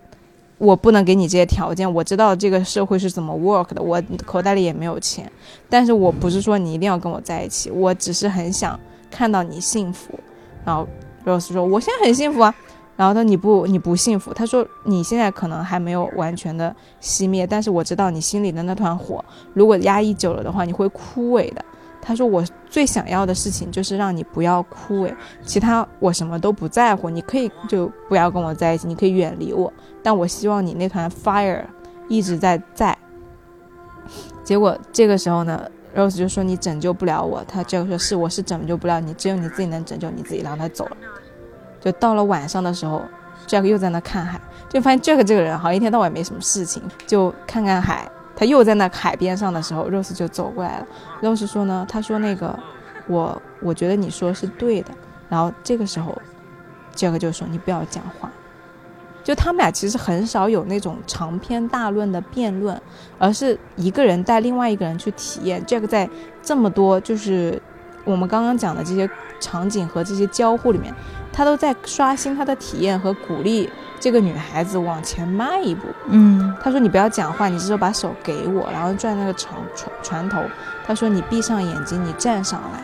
[0.59, 1.93] 我不能给你这些条件。
[1.93, 5.29] 我知道这个社会是怎么 work 的，我口袋里也没有钱。
[5.69, 8.79] 但是我不是说你一定要跟我在一起，我只是很想
[9.11, 10.17] 看到你幸福。”
[10.65, 10.87] 然后
[11.25, 12.55] Rose 说：“我现在很幸福啊。”
[12.97, 19.23] 然后他说你不你不幸福，他说你现在可能还没有完全的熄灭，但是我知道你心里的那团火，
[19.55, 21.65] 如果压抑久了的话，你会枯萎的。
[22.07, 25.13] 他说我最想要的事情就是让你不要枯萎，
[25.45, 29.73] 其他我什么都不在乎，你可以就不要跟我在一起，你可以远离我，
[30.05, 31.65] 但我希望你那团 fire
[32.07, 32.97] 一直在在。
[34.45, 40.97] 结果这个时候呢，Rose 就说你拯救不了我，他这个说是我是拯救不了你，只有你自己能拯救你自己，然后他走了。
[41.81, 43.03] 就到了晚上的时候
[43.49, 48.09] ，Jack 又在那看海，就发现 Jack 这个人好像一天到晚没什么事情，就看看海。
[48.37, 50.87] 他又在那海边上的时候，Rose 就走过来了。
[51.23, 52.57] Rose 说呢，他说那个
[53.09, 54.91] 我我觉得你说是对的。
[55.29, 56.17] 然后这个时候
[56.95, 58.31] ，Jack 就说你不要讲话。
[59.25, 62.81] 就他们俩其实很少有那种长篇大论的辩论，
[63.19, 65.61] 而是一个人带另外一个人去体验。
[65.67, 66.09] Jack 在
[66.41, 67.61] 这么多就是
[68.05, 70.95] 我们刚刚讲的这些场景和这些交互里面，
[71.37, 73.69] 他都在刷新他的体验和鼓励
[74.01, 75.83] 这个女孩子往前迈一步。
[76.07, 80.41] 嗯他说：“你不要讲话，你只是把手给我，然后转那个床床床头。”
[80.87, 82.81] 他说：“你闭上眼睛，你站上来。”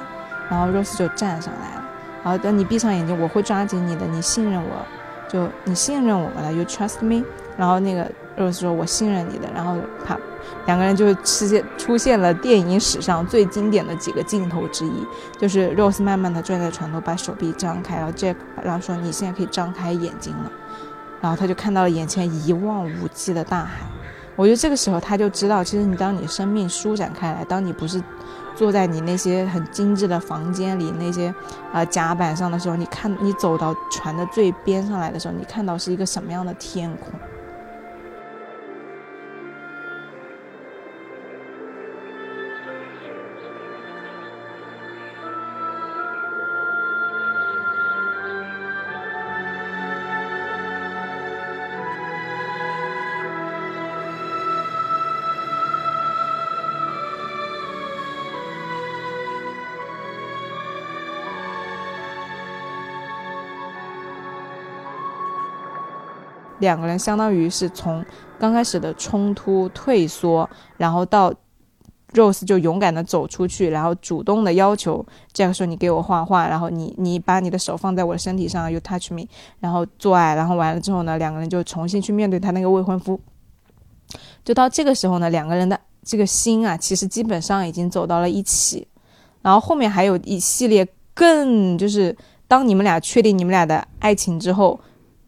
[0.51, 1.85] 然后 Rose 就站上来了。
[2.23, 4.87] 然后等你闭上眼睛，我会抓紧你的，你信任我，
[5.29, 7.25] 就你信任我们了，You trust me。
[7.57, 10.19] 然后那个 Rose 说：“我信任你的。”然后他，
[10.67, 15.07] 两个人就出现出现了电影史上最经典的几个镜头之一，
[15.39, 20.51] 就是 Rose 慢慢的转在船头，把手臂张开，然后 Jack 然后说：“你现在可以张开眼睛了。”
[21.21, 23.87] 然后他就看到了眼前一望无际的大海。
[24.35, 28.03] 我觉得这个时候他就知道，其实你当你生命舒展开来，当你不是
[28.57, 31.33] 坐在你那些很精致的房间里那些
[31.71, 37.13] 啊、甲板上的时候，你看你走到船的最边上来的时候，你看到是一个什么样的天空。
[66.63, 68.03] 两个人相当于是从
[68.39, 71.35] 刚开始的冲突退缩，然后到
[72.13, 79.27] Rose 就勇敢的走出去，然后主动的要求 Jack 说：“你给我画画，然后你你把你的手放在我的身体上，You touch me，
[79.59, 83.21] 然后做爱，然后完了之后呢，两个人就重新去面对他那个未婚夫。
[84.45, 88.87] 就到这个时候呢，两个人的这个心啊，其实基本上已经走到了一起。
[89.43, 94.79] 然后后面还有一系列更就是当你们俩确定你们俩的爱情之后。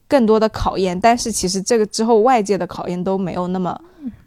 [0.07, 3.79] 更多的考验，但是其实这个之后外界的考验都没有那么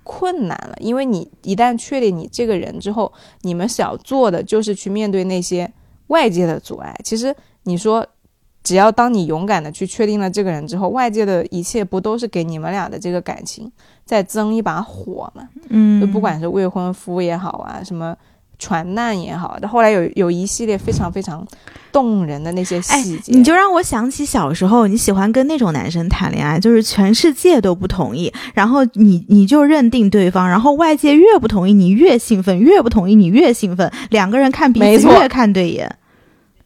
[0.04, 3.12] 困难了，因为你一旦确定你这个人之后，
[3.42, 5.72] 你们想要做的就是去面对那些
[6.08, 6.96] 外界的阻碍。
[7.04, 8.06] 其实你说，
[8.64, 13.72] 只要当你勇敢的去确定了这个人之后，外界的一切不都是给你们俩的这个感情
[14.04, 15.48] 再增一把火吗？
[15.70, 18.16] 嗯，就不管是未婚夫也好啊，什么
[18.60, 21.46] 船难也好，后来有有一系列非常非常
[21.92, 35.90] 动人的那些哎细节，你就让我想起小时候你喜欢跟那种男生谈恋爱，就是全世界都不同意，然后你你就认定对方，然后外界越不同意你越兴奋，越不同意你越兴奋，两个人看彼此越看对眼，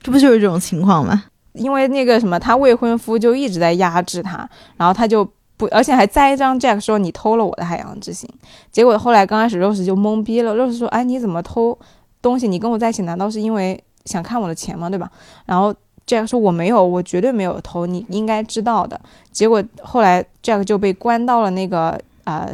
[0.01, 1.25] 这不就是这种情况吗？
[1.53, 5.29] 因为那个什么，他未婚夫就一直在压制他，然后他就
[5.61, 8.27] 不，而且还栽赃 Jack 说你偷了我的海洋之心。
[8.71, 11.77] 结果后来刚开始 Rose 就懵逼了，Rose 说：“哎，你怎么偷
[12.19, 12.47] 东西？
[12.47, 14.89] 你跟我在一起难道是因为想看我的钱吗？
[14.89, 15.11] 对吧？”
[15.45, 15.71] 然后
[16.07, 18.99] Jack 说：“我没有，我绝对没有偷，你应该知道的。”
[19.31, 21.89] 结果后来 Jack 就被关到了那个
[22.23, 22.53] 啊、呃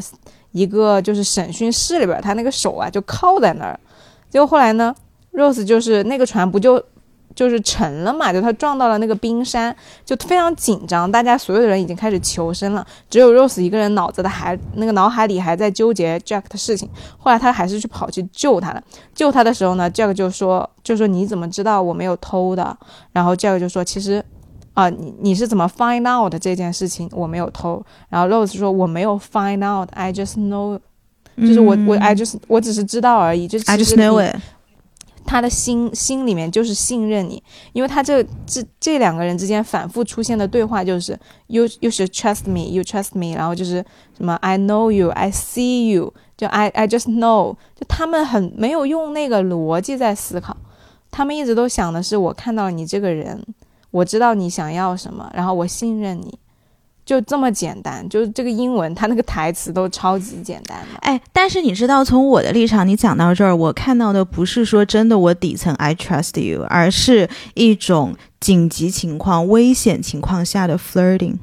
[0.51, 3.79] 一个就是审讯室里边，他那个手啊就铐在那儿。
[4.29, 4.93] 结果后来呢
[5.31, 6.83] ，Rose 就是那个船不就
[7.37, 9.73] 就是沉了嘛，就他撞到了那个冰山，
[10.03, 16.89] 就非常紧张，大家所有的人已经开始求生了，只有 Rose 一个人脑子的还那个脑海里还在纠结 Jack 的事情。
[17.19, 22.75] 后来他还是去跑去救他了，救他的时候呢，Jack 就说就说你怎么知道我没有偷的？
[23.11, 24.25] 然后 Jack 就说其实。
[24.73, 27.09] 啊，你你是怎么 find out 这件事情？
[27.11, 27.83] 我没有偷。
[28.09, 30.77] 然后 Rose 说我没有 find out，I just know，
[31.35, 33.47] 就是我、我 I just 我只是知道而已。
[33.47, 34.35] 就是嗯 I 其 just 实 know 你 it。
[35.27, 37.43] 他的心心里面就是信任你，
[37.73, 43.85] 因为他这这这两个人之间反复出现的对话就是 you you should trust me, you trust me，然后就是
[44.15, 50.55] 什么 I know you, I see you，就 I I just know，就他们很没有用那个逻辑在思考，
[51.11, 53.43] 他们一直都想的是我看到你这个人，
[53.91, 56.39] 我知道你想要什么，然后我信任你，
[57.07, 60.99] 就这么简单，就是这个英文它那个台词都超级简单的。
[60.99, 71.37] 哎，但是你知道，从我的立场，你讲到这儿，我看到的不是说真的我底层 I trust you，而是一种紧急情况、危险情况下的 flirting。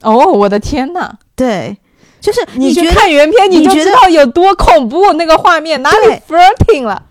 [0.00, 1.16] 哦，我的天呐！
[1.36, 1.76] 对，
[2.18, 7.02] 就是你去看原片，你就知道有多恐怖，那个画面哪里 flirting 了？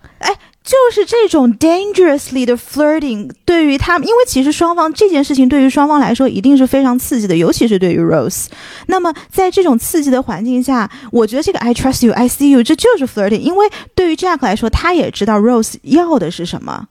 [0.68, 8.48] 就是这种 dangerously 的 flirting，对于他们，因为其实双方这件事情对于双方来说一定是非常刺激的，尤其是对于 Rose。
[8.86, 13.40] 那么在这种刺激的环境下，我觉得这个 I trust you, I see you，这就是 flirting。
[13.40, 16.86] 因为对于 Jack 来说，他也知道 Rose 要的是什么。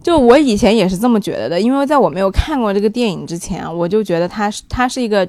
[0.00, 5.28] 就我以前也是这么觉得的，因为在我没有看过这个电影之前，我就觉得它是它是一个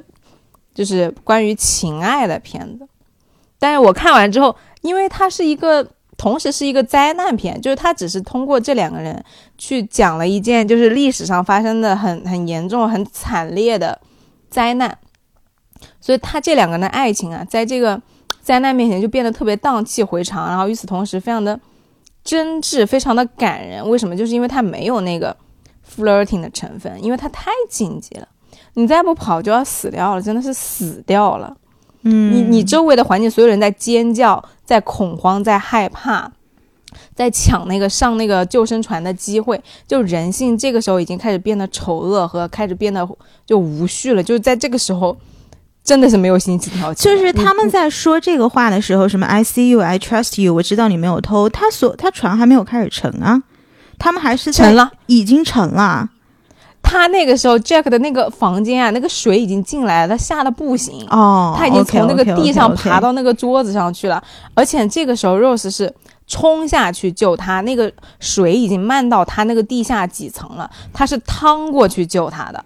[0.76, 2.88] 就是关于情爱的片子。
[3.58, 9.24] 但是我看完之后，因为它是一个同时是一个灾难片，就是它只是通过这两个人
[9.58, 14.00] 去讲了一件就是历史上发生的很很严重、很惨烈的
[14.50, 14.98] 灾难，
[16.00, 18.00] 所以他这两个人的爱情啊，在这个
[18.42, 21.60] 灾难面前就变得特别荡气回肠，然后与此同时非常的
[22.24, 23.88] 真挚，非常的感人。
[23.90, 24.16] 为什么？
[24.16, 25.36] 就是因为它没有那个
[25.96, 28.28] flirting 的成分，因为它太紧急了，
[28.74, 31.56] 你再不跑就要死掉了，真的是死掉了。
[32.04, 36.32] 嗯你你周围的环境，所有人在尖叫，在恐慌，在害怕，
[37.16, 39.62] 在抢那个上那个救生船的机会。
[39.88, 43.08] 就人性这个时候已经开始变得丑恶和开始变得
[43.46, 44.24] 就无序了。
[44.24, 45.16] 就是在这个时候，
[45.84, 47.04] 真的是没有心情调节。
[47.04, 53.44] 就是他们在说这个话的时候，什么 I see you, I trust you，我知道你没有偷，他所他船还没有开始沉啊，
[54.00, 54.92] 他们还是沉了。
[55.06, 56.10] 已经沉了。
[56.92, 61.08] 他那个时候 Jack 的那个房间啊，那个水已经进来了，他吓得不行。
[61.10, 64.22] 哦，他已经从那个地上爬到那个桌子上去了，
[64.54, 65.94] 而且这个时候 Rose 是
[66.28, 67.90] 冲下去救他，那个
[68.20, 72.62] 水已经漫到他那个地下几层了，他是趟过去救他的，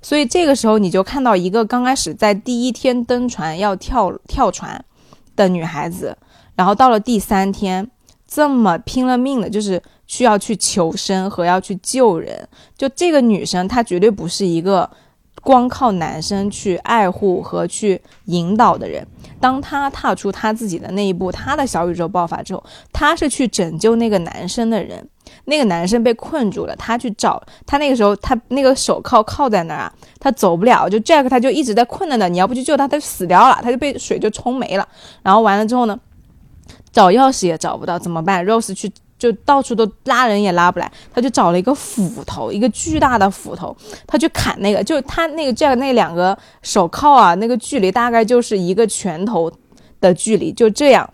[0.00, 4.82] 所以这个时候你就看到一个刚开始在第一天登船要跳跳船
[5.36, 6.16] 的女孩子，
[6.54, 7.86] 然后到了第三天
[8.26, 14.90] 这么拼了命的，就是需要去求生和要去救人，就这个女生她绝对不是一个。
[15.42, 19.06] 光靠男生去爱护和去引导的人，
[19.38, 25.08] 当她踏出她自己的那一步，她的小宇宙爆发之后，她是去拯救那个男生的人。
[25.44, 27.78] 那个男生被困住了，他去找他。
[27.78, 30.88] 那个时候，他那个手铐铐在那儿啊，他走不了。
[30.88, 34.88] 就 Jack 他就一直在困在那儿，你要不去救他，他就死掉了，他就被水就冲没了。
[35.22, 35.96] 然后完了之后呢，
[36.90, 49.50] 找钥匙也找不到，怎么办？Rose 去就到处都拉人也拉不来，他就找了一个斧头，一个巨大的斧头，他去砍那个，就他那个 Jack 那两个手铐啊，那个距离大概就是一个拳头
[50.00, 51.08] 的距离，就这样。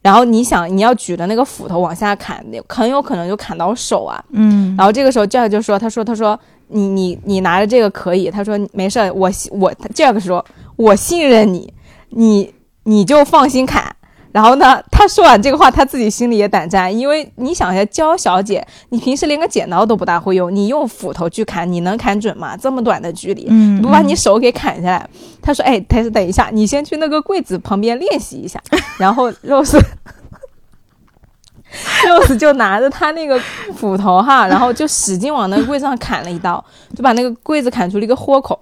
[0.00, 4.24] 然后你想，你要举着那个斧头往下砍，很有可能就砍到手啊。
[4.30, 6.38] 嗯，然后这个时候 Jack 就说：“他说，他说
[6.68, 8.30] 你你你拿着这个可以。
[8.30, 10.42] 他说没事儿，我我 Jack 说，
[10.76, 11.74] 我信任你，
[12.10, 12.54] 你
[12.84, 13.94] 你就放心砍。
[14.30, 22.56] 然后呢，他说完这个话，他自己心里也胆战，因为你想一下，娇小姐，你平时连个剪刀都不大会用，你用斧头去砍，你能砍准吗？
[22.56, 25.08] 这么短的距离，嗯你不把你手给砍下来？
[25.40, 28.62] 他说：“哎，但是等一下，你先去那个柜子旁边练习一下。”
[28.98, 29.80] 然后 Rose
[32.06, 33.40] Rose 就拿着他那个
[33.74, 36.62] 斧头哈，然后就使劲往那个柜子上砍了一刀，
[36.94, 38.58] 就把那个柜子砍出了一个豁口。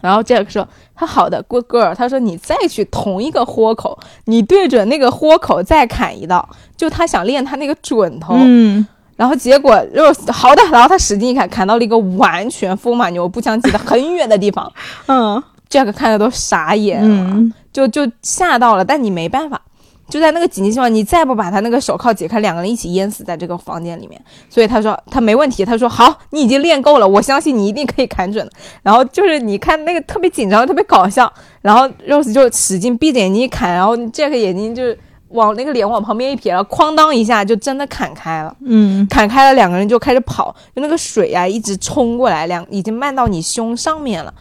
[0.00, 8.34] 然后 Jack 说：“他好的，Good girl。”他说：“你再去同一个豁口，你对准那个豁口再砍一刀。”就他想练他那个准头。
[8.38, 8.86] 嗯，
[9.16, 14.72] 然后结果 Rose 好的，然后他使劲一砍，砍到了一个完全风马牛不相及的很远的地方。
[15.06, 18.84] 嗯 Jack 看的都傻眼了，嗯就就吓到了。
[18.84, 19.60] 但你没办法，
[20.08, 24.20] 就在那个紧急情况，你再不把他那个手铐解开，两个人一起淹死在这个房间里面。
[24.48, 28.52] 所以他说他没问题，他说好，你已经练够了，我相信你一定可以砍准的。
[28.82, 31.30] 然后就是你看那个特别紧张，特别搞笑，
[31.60, 34.82] 然后 Rose 就使劲闭着眼睛一砍，然后 Jack 眼睛就
[35.28, 38.56] 往那个脸往旁边一撇，然后哐当一下就真的砍开了。
[38.64, 44.32] 嗯砍开了，两个人就开始跑，就那个水啊一直冲过来，两已经漫到你胸上面了。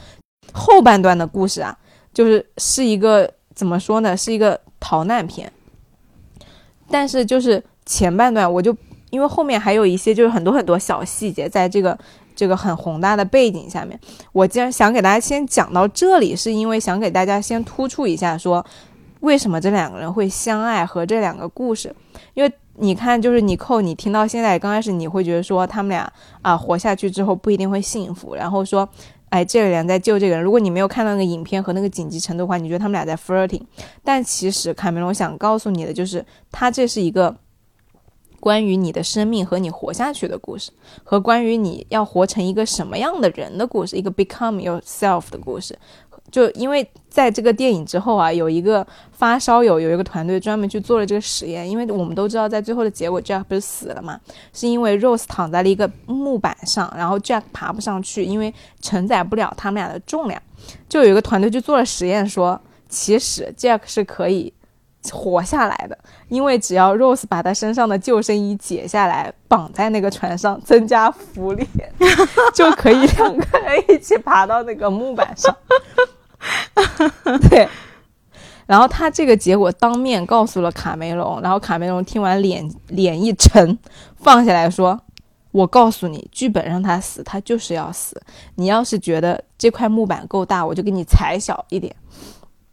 [0.54, 1.76] 后半段的故事啊，
[2.14, 5.52] 就是是一个怎么说呢，是一个逃难片。
[6.90, 8.76] 但是就是前半段，我就
[9.10, 11.98] 因为后面还有一些就是很多很多小细节，在这个
[12.36, 14.00] 这个很宏大的背景下面，
[14.32, 18.66] 我既然想给大家先讲到这里，是因为想给大家先突出一下说，
[19.22, 21.96] 为什么这两个人会相爱和这两个故事，
[22.34, 26.12] 因为你看，就是你扣，你听到现在刚开始你会觉得说他们俩
[26.44, 28.88] 啊活下去之后不一定会幸福，然后说，
[29.30, 30.44] 哎，这个人在救这个人。
[30.44, 33.62] 如果你没有看到那个影片和那个紧急程度的话，你觉得他们俩在 flirting，
[34.04, 37.36] 但其实卡梅隆想告诉你的就是，他这是一个
[38.40, 40.72] 关于你的生命和你活下去的故事，
[41.04, 45.78] 和关于你要活成一个什么样的人的故事，一个 become yourself 的故事。
[46.32, 54.20] 就因为在这个电影之后啊，有一个发烧友有一个团队专门去做了这个实验，因为我们都知道，在最后的结果，Jack 不是死了嘛，
[54.54, 60.42] 是因为 Rose 躺在了一个木板上，然后 Jack 爬不上去，因为承载不了他们俩的重量。
[60.90, 62.60] 就有一个团队去做了实验，说
[62.90, 64.54] 其实 Jack 是可以
[65.12, 65.98] 活下来的，
[66.28, 71.66] 因为只要 Rose 把他身上的救生衣解下来，绑在那个船上，增加浮力，
[72.54, 75.56] 就可以两个人一起爬到那个木板上。
[77.50, 77.68] 对，
[78.66, 83.78] 然后他这个结果当面告诉了卡梅隆，然后卡梅隆听完脸脸一沉，
[84.18, 85.00] 放下来说
[85.52, 88.22] ：“我告诉你，剧本让他死，他就是要死。
[88.56, 91.96] 你要是觉得这块木板够大，我就给你裁小一点。”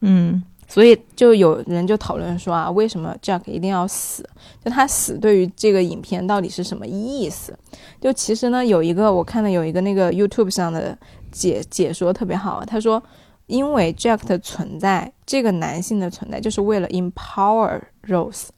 [0.06, 4.28] 嗯所以就有人就讨论说啊，为什么 Jack 一定要死？
[4.64, 7.56] 就他死对于这个影片到底是什么意思？
[8.00, 10.96] 就其实呢，有一个我看了有一个那个 YouTube 上的
[11.30, 13.02] 解解说特别好，他说。
[13.46, 18.48] 因为 Jack 的存在，这个男性的存在就是为了 empower Rose，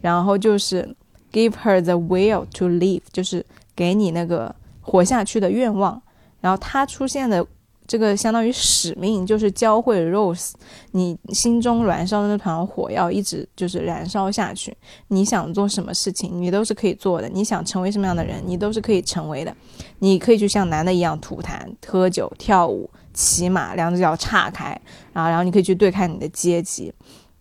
[0.00, 0.96] 然后就是
[1.30, 3.44] give her the will to live，就是
[3.76, 6.02] 给你那个活下去的愿望。
[6.40, 7.46] 然后他出现的
[7.86, 10.52] 这个相当于使命，就是教会 Rose，
[10.90, 14.76] 你心中燃烧的那团火要一直就是燃烧下去。
[15.08, 19.54] 你想做什么事情，你都是可以做的；你想成为什么样的人，你都是可以成为的。
[20.00, 22.90] 你可以去像男的一样吐痰、喝酒、跳舞。
[23.12, 24.68] 骑马，两只脚岔开，
[25.12, 26.92] 然后，然后你可以去对抗你的阶级。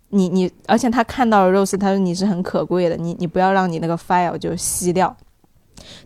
[0.10, 5.16] 你你，而且他看到了 Rose，他说你是很可贵的，你你不要让你那个 file 就熄掉。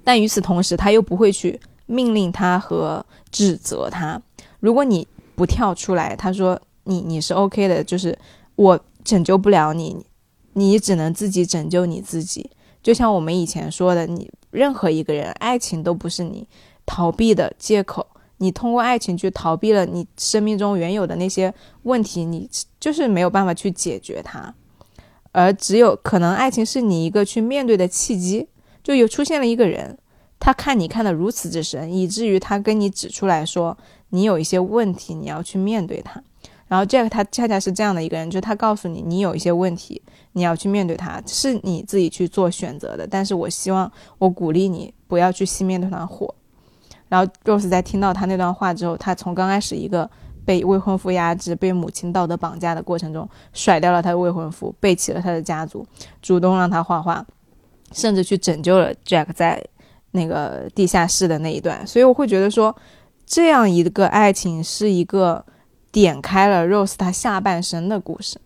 [0.04, 4.22] 但与此同时，他又不会去命令他和指责他。
[4.60, 8.18] 如果你不跳出来，他说你你是 OK 的，就是
[8.56, 10.06] 我拯救不了你，
[10.54, 12.50] 你只能自己拯救你自己。
[12.84, 16.48] 就像我们以前说的，你任何一个人，爱情都不是你
[16.86, 18.06] 逃避的借口。
[18.38, 24.54] 你通过爱情去逃避了你生命中原有的那些问题，你就是没有办法去解决它，
[25.32, 28.48] 而只有可能爱情是你一个去面对的契机。
[28.84, 29.98] 就有出现了一个人，
[30.40, 33.76] 他看你看得如此之深，以至于他跟你指出来说
[34.10, 36.22] 你有一些问题，你要去面对它。
[36.68, 40.00] 然后 Jack 他恰恰是这样的一个人，就他告诉你你有一些问题，
[40.34, 43.08] 你要去面对它，是你自己去做选择的。
[43.08, 46.36] 但是我希望我鼓励你不要去熄灭那团火。
[47.08, 50.10] 然后 Rose 在听到他那段话之后，他从刚开始一个
[50.44, 55.86] 被未婚夫压制、被母亲道德绑架的过程中，甩掉了他的未婚夫，背弃了他的家族，
[56.22, 57.24] 主动让他画画，
[57.92, 59.64] 甚至去拯救了 Jack 在
[60.12, 61.86] 那个地下室的那一段。
[61.86, 62.76] 所以我会觉得说，
[63.26, 65.46] 这样一个爱情是一个
[65.92, 68.40] 点开了 Rose 他下半生的故事。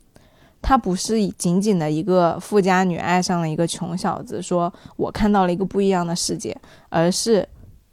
[0.62, 6.56] 他不是仅仅的一个富家女爱上了一个穷小子，说我看到了一个不一样的世界，
[6.90, 7.48] 而是。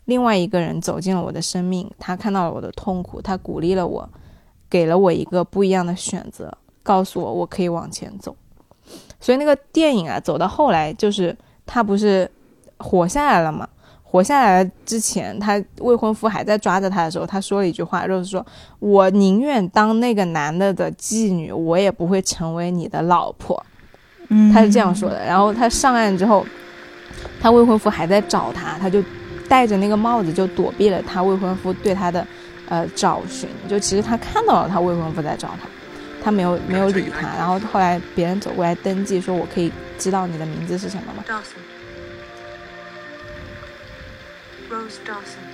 [0.07, 4.09] 另外一个人走进了我的生命，他看到了我的痛苦，他鼓励了我，
[4.71, 8.35] 给了我一个不一样的选择，告诉我我可以往前走。
[9.21, 11.37] 所以那个电影啊，走到后来就是
[11.67, 12.31] 他不是
[12.79, 13.69] 活下来了吗？
[14.05, 18.47] 活下来之前，他未婚夫还在抓着他的时候，他说了一句话，就是说
[18.79, 23.61] 我宁愿当那个男的的妓女，我也不会成为你的老婆。
[24.29, 25.25] 嗯，他是这样说的。
[25.27, 26.47] 然后他上岸之后，
[27.41, 29.03] 他未婚夫还在找他，他就。
[29.49, 32.27] 戴着那个帽子就躲避了他未婚夫对他的，
[32.69, 33.49] 呃找寻。
[33.69, 35.69] 就其实他看到了他未婚夫在找他，
[36.23, 37.29] 他没有没有理他。
[37.37, 41.25] 然后后来别人走过来登记，说我可以知道你的名字是什么吗
[44.69, 45.45] ？Dawson，Rose Dawson，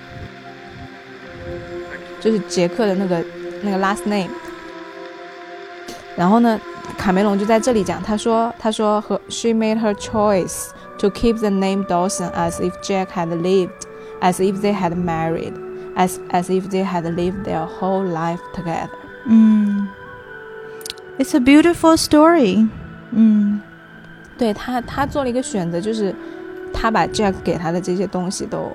[2.19, 3.23] 就是杰克的那个
[3.61, 4.29] 那个 last name。
[6.15, 6.59] 然后呢，
[6.97, 10.69] 卡梅隆就在这里讲，他说他说和 she made her choice。
[11.02, 13.86] to keep the name Dawson as if Jack had lived,
[14.20, 15.54] as if they had married,
[15.94, 18.88] as as if they had lived their whole life together.
[19.26, 19.88] 嗯，
[21.18, 22.68] It's a beautiful story.
[23.10, 23.60] 嗯，
[24.36, 26.14] 对他，他做了一个选择，就是
[26.72, 28.70] 他把 Jack 给他的这些东西都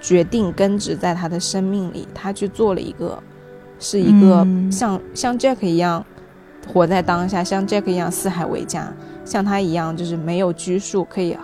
[0.00, 3.22] 决定根植在他的生命里，他去做了一个，
[3.78, 6.04] 是一个像像 Jack 一样
[6.72, 8.92] 活在当下，像 Jack 一样四海为家，
[9.24, 11.36] 像他一样就是没有拘束，可以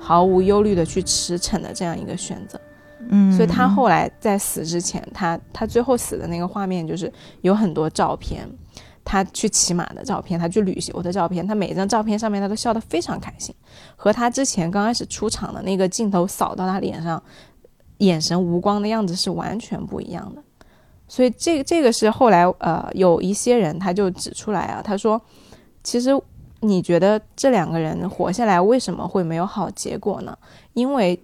[0.00, 2.58] 毫无忧虑的去驰骋的这样一个选择，
[3.10, 8.48] 嗯，所以他后来在死之前，他他最后死的那个画面就是有很多照片，
[9.04, 13.54] 他去骑马的照片，他去旅游的照片，他每一张照片上面他都笑得非常开心，
[13.94, 17.22] 和他之前刚开始出场的那个镜头扫到他脸上，
[17.98, 20.42] 眼神无光的样子是完全不一样的，
[21.06, 25.20] 所以这个这个是后来呃有一些人他就指出来啊，他说
[25.82, 26.10] 其实。
[26.60, 30.36] 你觉得这两个人活下来为什么会没有好结果呢？
[30.74, 31.18] 因为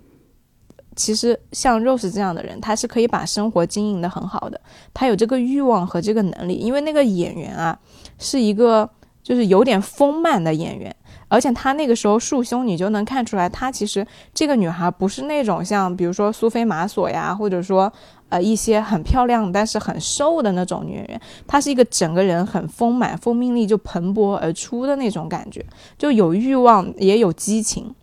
[0.95, 4.59] 其实像 Rose 这样的人，他是可以把生活经营的很好的，
[4.95, 6.55] 他有这个欲望和这个能力。
[6.55, 7.78] 因为那个演员啊，
[8.18, 8.89] 是一个
[9.22, 10.97] 就是有点丰满的演员，
[11.28, 17.93] 而且他那个时候束胸，你就能看出来，他其实这个女孩不是那种像比如说苏菲玛索呀，或者说
[18.29, 25.64] 呃一些很漂亮但是很瘦的那种女演员，她是一个整个人很丰满、生命力就蓬勃而出的那种感觉，
[25.99, 27.95] 就有欲望也有激情。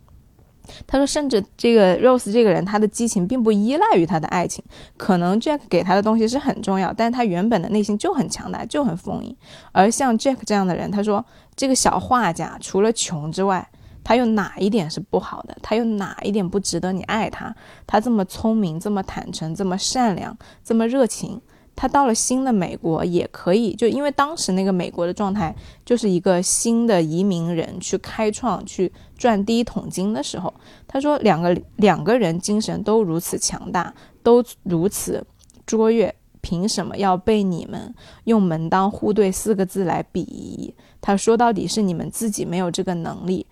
[0.86, 4.64] 他说，甚至这个 Rose 这个人，他的激情并不依赖于他的爱情，
[4.96, 9.36] 可能 Jack 给他的东西是很重要，但是他原本的内心就很强大，就很丰盈。
[9.72, 11.22] 而像 Jack 这样的人，他说，
[11.54, 13.68] 这个小画家除了穷之外，
[14.04, 15.56] 他有哪一点是不好的？
[15.62, 17.56] 他有哪一点不值得你爱他？
[17.86, 21.40] 他这么聪明，这么坦诚，这么善良，这么热情。
[21.76, 25.52] 他到了新的美国也可以，就因为当时那个美国的状态
[25.84, 30.54] 就是一个新的移民人去开创、去赚第一桶金的时候。
[30.86, 33.92] 他说，两个两个人精神都如此强大，
[34.22, 35.26] 都如此
[35.66, 37.92] 卓越，凭什么要被你们
[38.22, 40.72] 用“门当户对”四个字来鄙夷？
[41.00, 43.44] 他说，到底是你们自己没有这个能力，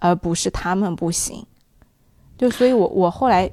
[0.00, 1.46] 而不是他们不行。
[2.36, 3.48] 就所以，我我后来。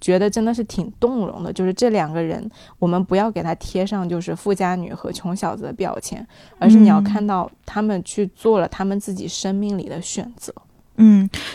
[0.00, 6.26] 觉得真的是挺动容的，就是这两个人，我们不要给他贴上就是富家女和穷小子的标签，
[6.58, 10.50] 而是你要看到他们去做了他们自己生命里的选择。
[10.56, 10.69] 嗯，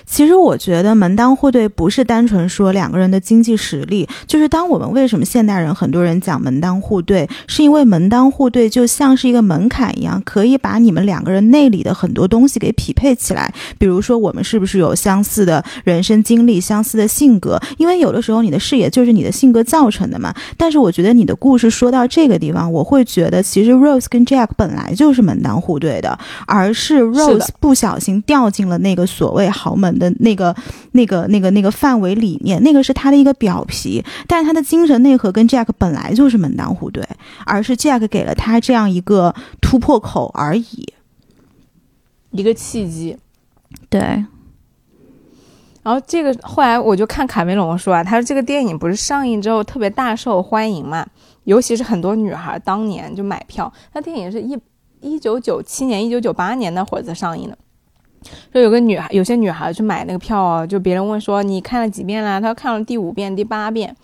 [0.05, 13.53] 其实我觉得门当户对不是单纯说两个人的经济实力，就是当我们为什么现代人很多人讲门当户对，是因为门当户对就像是一个门槛一样，可以把你们两个人内里的很多东西给匹配起来。
[13.77, 17.59] 比如说我们是不是有相似的人生经历、相似的性格？
[17.77, 20.33] 因为有的时候你的视野就是你的性格造成的嘛。
[20.57, 26.17] 但是我觉得你的故事说到这个地方，我会觉得其实 Rose 跟 Jack 本来就是门当户对的，
[26.47, 29.34] 而是 Rose 不小心掉进了那个所。
[29.35, 30.55] 为豪门的那个、
[30.93, 37.07] 那个、那个、那个范围里面，那个是他的一个表皮，但是他的精神内核跟 Jack 本来就是门当户对，
[37.45, 40.93] 而是 Jack 给了他这样一个突破口而已，
[42.31, 43.17] 一个契机。
[43.89, 44.25] 对。
[45.83, 51.05] 然后这个后来我就看卡梅隆说啊，他说这个电影不是上映之后特别大受欢迎嘛，
[51.43, 53.71] 尤其是很多女孩当年就买票。
[53.93, 54.57] 那电影是一
[55.01, 57.55] 一九九七年、一九九八年那会儿才上映的。
[58.51, 62.39] 说有个女孩，有些女孩去买那个票啊，就别人问说你看了几遍啦？
[62.39, 63.95] 她看了第五遍、第八遍，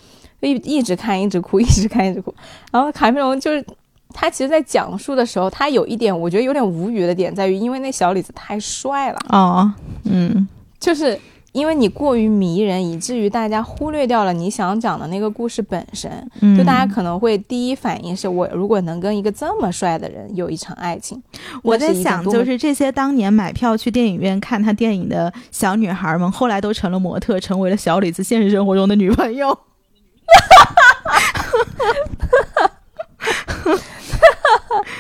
[0.42, 2.34] 就一一直看，一直哭，一直看，一直哭。
[2.72, 3.66] 然后卡梅隆就是
[4.14, 9.72] 他，其实，在讲述的时候，他有一点我觉得有点无语的点在于，因为那小李子太帅了哦，
[10.04, 10.48] 嗯，
[10.80, 11.20] 就是。
[11.54, 16.10] 因为你过于迷人，以至于大家忽略掉了你想讲的那个故事本身。
[16.58, 21.22] 就大家可能会第一反应是我如果能跟一个这么帅的人有一场爱情，
[21.62, 29.58] 我在想，就是这些当年买票去电影院看他电影的小女孩们，后来都成了模特，成为了小李子现实生活中的女朋友。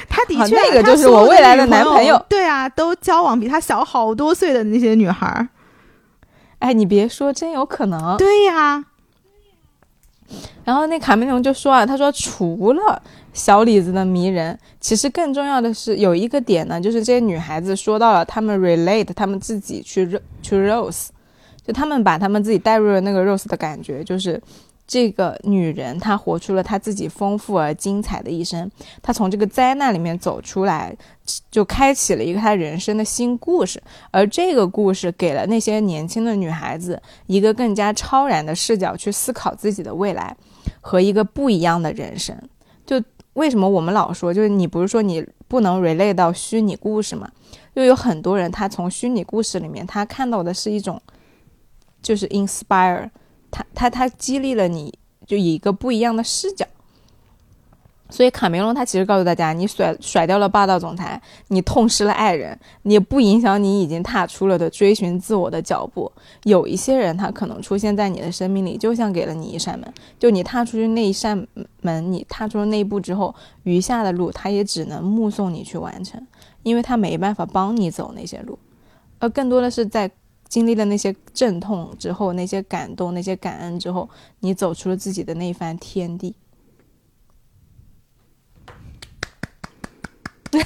[0.09, 2.21] 他的确，那个就是我未来的男朋友。
[2.27, 5.47] 对啊，都交往比他小好多岁的那些女孩。
[6.61, 8.15] 哎，你别说，真有可能。
[8.17, 8.85] 对呀。
[10.63, 13.01] 然后那卡梅隆就说啊，他说除了
[13.33, 20.07] 小李子的迷人，其实更重要的是有一个点呢，就是这些女孩子说到了，她们 relate，她们自己去
[20.41, 21.07] 去 Rose，
[21.65, 24.41] 就她们把她们自己带入了那个 Rose 的感觉，就是。
[24.91, 28.69] 这个女人，她活出了她自己丰富而精彩的一生。
[29.01, 30.93] 她从这个灾难里面走出来，
[31.49, 33.81] 就开启了一个她人生的新故事。
[34.11, 40.35] 而这个故事给了那些年轻的女孩子一个更加超然的视角去思考自己的未来
[40.81, 42.37] 和一个不一样的人生。
[42.85, 43.01] 就
[43.35, 47.31] 为什么我们老说，就是你不是说你不能 relate 到虚拟故事吗？
[47.75, 51.01] 又有很多人他从虚拟故事里面他看到的是一种，
[52.01, 53.09] 就是 inspire。
[53.51, 54.97] 他他他激励了你，
[55.27, 56.65] 就以一个不一样的视角。
[58.09, 66.11] 所以卡梅隆他其实告诉大家，你甩甩掉了霸道总裁，你痛失了爱人，你也不影响你已经踏出了的追寻自我的脚步。
[66.43, 71.47] 有一些人他可能出现在你的生命里，就像给了你一扇门，就你踏出去那一扇
[71.79, 73.33] 门，你踏出了那一步之后，
[73.63, 76.21] 余下的路他也只能目送你去完成，
[76.63, 78.59] 因为他没办法帮你走那些路，
[79.19, 80.11] 而更多的是在。
[80.51, 84.09] 经历了那些阵痛之后，那些感动，那些感恩之后，
[84.41, 86.35] 你走出了自己的那一番天地。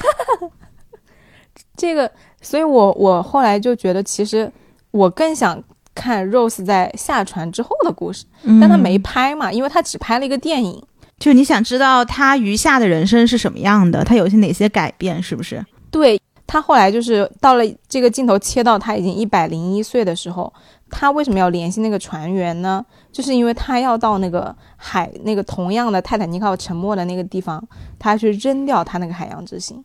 [1.78, 2.12] 这个，
[2.42, 4.52] 所以我我后来就觉得，其实
[4.90, 5.64] 我更想
[5.94, 8.26] 看 Rose 在下船之后的故事，
[8.60, 10.82] 但他没拍嘛，因为他只拍了一个电影。
[11.20, 15.64] 就你想知道他余下的人生是什么样的，他有些哪些改变，是不是？
[15.92, 16.20] 对。
[16.48, 20.52] 他后来就是到了这个镜头切到他已经一百零一岁的时候，
[20.90, 22.86] 他为什么要联系那个船员呢？
[23.12, 27.62] 就是因为他要到那个海那个同样的泰坦尼克号沉没的那个地方，
[27.98, 29.84] 他去扔掉他那个海洋之心。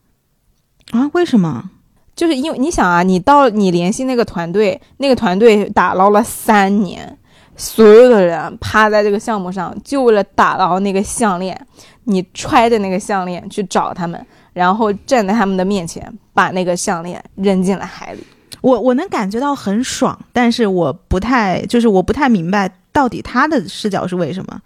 [0.90, 1.10] 啊？
[1.14, 1.70] 为什么？
[2.14, 7.16] 就是因为你想啊，你到你联系那个团队，那个团队打捞了三年，
[7.56, 11.58] 所有的人趴在这个项目上，就为了打捞那个项链。
[12.04, 18.24] 你揣着那个项链去找他们，然后站在他们的面前，把那个项链扔进了海里。
[18.60, 24.60] 我我能感觉到很爽，但是我不太，就是我不太明白到底他的视角是为什么。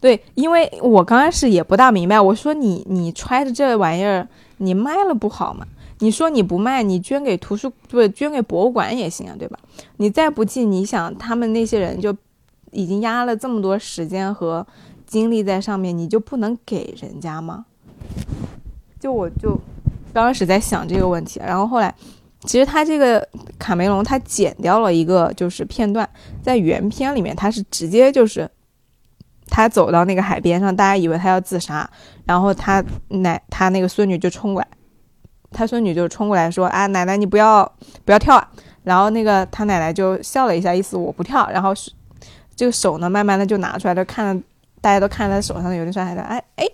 [0.00, 4.28] 对，因为我刚开始也不大明白，我说你你揣着这玩意儿，
[4.58, 5.66] 你卖了不好吗？
[5.98, 9.58] 你说你不卖，你捐给图书不捐给博物馆也行啊，对吧？
[9.96, 12.14] 你再不济，你想他们那些人就
[12.70, 14.64] 已经压了这么多时间和
[15.06, 17.64] 精力在上面，你就不能给人家吗？
[19.04, 19.54] 就我就
[20.14, 21.94] 刚开始在想这个问题，然后后来
[22.46, 23.28] 其实他这个
[23.58, 26.08] 卡梅隆他剪掉了一个就是片段，
[26.42, 28.50] 在原片里面他是直接就是
[29.48, 31.86] 他走到那个海边上，大家以为他要自杀，
[32.24, 34.68] 然后他奶他那个孙女就冲过来。
[35.52, 37.70] 他孙女就冲过来说：“啊，奶奶，你不要
[38.06, 38.50] 不要跳啊！”
[38.84, 41.46] 然后那个他奶奶就笑了一下，意思我不跳。
[41.50, 41.74] 然后
[42.56, 44.42] 这个手呢，慢慢的就拿出来，就看了
[44.80, 46.64] 大家都看他手上的有点伤害的，哎哎，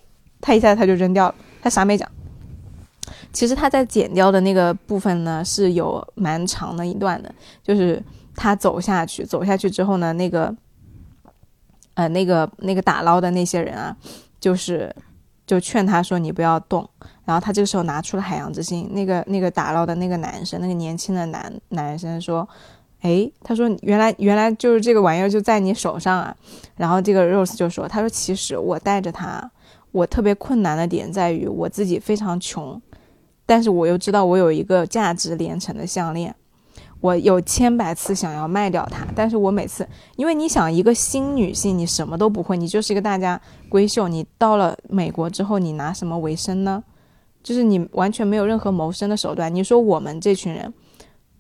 [0.41, 2.09] 他一下他就扔掉了，他啥没讲。
[3.33, 8.03] 其实他在剪掉的那个部分呢，是有蛮长的一段的，就是
[8.35, 10.55] 他走下去，走下去之后呢，那个
[11.95, 13.97] 呃那个那个打捞的那些人啊，
[14.41, 14.95] 就是
[15.47, 16.89] 就劝他说：“你不要动。”
[17.25, 22.49] 然后他这个时候拿出了海洋之心，那个那个打捞的那个男生，那个年轻的男男生说
[23.03, 26.37] ：“哎，他说原来原来就是这个玩意儿就在你手上啊。”
[26.77, 29.49] 然后这个 Rose 就说：“他说其实我带着它，
[29.93, 32.81] 我特别困难的点在于我自己非常穷，
[33.51, 36.33] 但是我又知道我有一个价值连城的项链。”
[37.03, 43.41] 我有千百次想要卖掉它，但是我每次，因为你想一个新女性，你什么都不会，你就是一个大家
[43.71, 46.85] 闺秀，你到了美国之后，你拿什么为生呢？
[47.43, 49.53] 就是你完全没有任何谋生的手段。
[49.53, 50.71] 你说我们这群人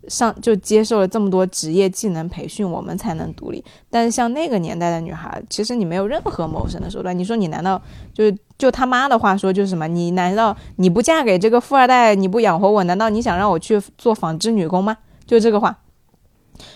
[0.09, 3.64] 上就接受了这么多职业技能培训，我们才能独立。
[3.88, 7.16] 但是像那个年代的女孩，其实你没有任何谋生的手段。
[7.18, 7.80] 你说你难道
[8.12, 9.86] 就就他妈的话说就是什么？
[9.86, 12.84] 你难道你不嫁给这个富二代，你不养活我？
[12.84, 14.96] 难道你想让我去做纺织女工吗？
[15.26, 15.78] 就这个话。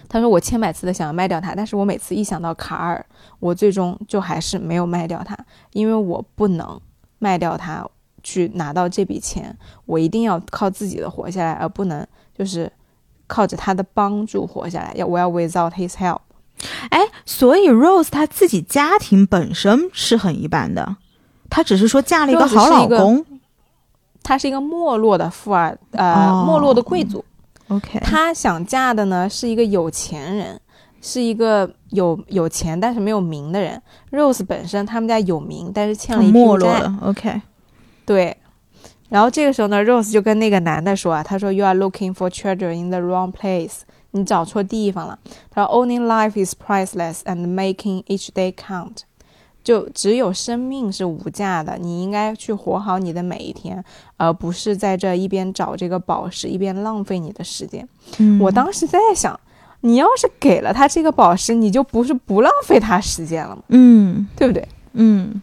[0.09, 3.05] 他说我千百次的想要卖掉它，但是我每次一想到卡尔，
[3.41, 5.37] 我最终就还是没有卖掉它，
[5.73, 6.81] 因为我不能
[7.19, 7.87] 卖掉它。
[8.27, 9.55] 去拿到这笔钱，
[9.85, 12.73] 我一定要靠自己的活下来，而不能就是
[13.27, 14.93] 靠着他的帮助活下来。
[14.95, 16.21] 要我要 without his help。
[16.91, 20.97] 哎，所以 Rose 她自己家庭本身是很一般的，
[21.51, 23.25] 她只是说嫁了一个好老公。
[24.23, 27.23] 她是一个没落的富二呃没落的贵族。
[27.69, 30.61] OK，她想嫁的呢是一个有钱人，
[31.03, 33.83] 是一个有有钱但是没有名的人。
[34.11, 36.91] Rose 本身他们家有名，但是欠了一屁股债。
[37.03, 37.43] OK。
[38.07, 38.37] 对，
[39.15, 45.17] 然后这个时候呢，Rose 就跟那个男的说啊，他说：“You are looking for treasure in the wrong place，你找错地方了。”
[45.53, 49.03] 他说：“Owning life is priceless and making each day count。”
[49.63, 53.85] 就只有生命是无价的，你应该去活好你的每一天，
[54.17, 57.89] 而不是在这一边找这个宝石，一边浪费你的时间。
[58.41, 59.39] 我当时在想，
[59.83, 63.63] 你要是给了他这个宝石，你就不是不浪费他时间了吗？
[63.69, 64.67] 嗯，对不对？
[64.95, 65.41] 嗯。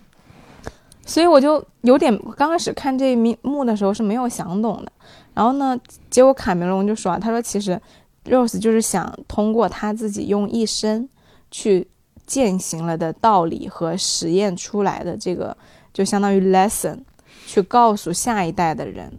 [1.05, 4.91] 所以我就有点刚开始看这一幕的时候是没有想懂的，
[5.33, 5.77] 然后呢，
[6.09, 7.79] 结果卡梅隆就说，他说其实
[8.25, 11.09] Rose 就是想通过他自己用一生
[11.49, 11.87] 去
[12.25, 15.57] 践行了的道理和实验出来的这个，
[15.91, 16.99] 就相当于 lesson，
[17.47, 19.11] 去告诉下一代的人，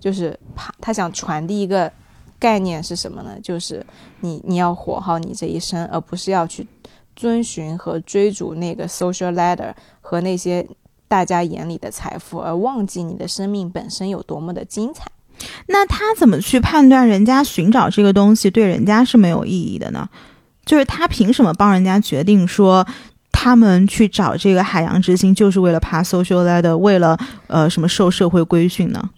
[0.00, 1.92] 就是他他想传递一个
[2.40, 3.38] 概念是什么呢？
[3.42, 3.84] 就是
[4.20, 6.66] 你你要活好你这一生，而不是要去
[7.14, 10.66] 遵循和追逐那个 social ladder 和那些。
[11.08, 15.04] 大家眼里的财富，而忘记你的生命本身有多么的精彩。
[15.66, 20.08] 那他怎么去判断人家寻找这个东西对人家是没有意义的呢？
[20.64, 22.86] 就是他凭什么帮人家决定说
[23.30, 29.10] 他们去找这个海洋之心就是为了爬 social ladder，为了呃什么受社会规训呢？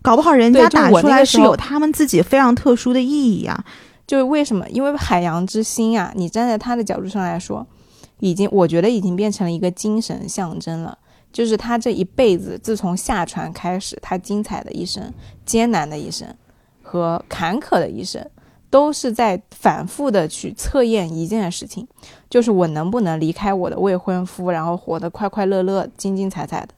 [0.00, 3.62] 搞不好人家打出来是有他们自己非常特殊的意义啊。
[4.06, 4.66] 就是为什么？
[4.70, 7.66] 因为海洋之心啊，你站在他的角度上来说。
[8.20, 10.98] 已经，我觉得已经变成了一个精神象征了。
[11.30, 15.12] 就是他这一辈子，自从下船开始，他精彩的一生、
[15.44, 16.34] 艰难的一生
[16.82, 18.26] 和坎坷的一生，
[18.70, 21.86] 都是在反复的去测验一件事情，
[22.30, 26.68] 就是我能不能离开我的未婚夫，然后活得快快乐乐、精精彩彩的。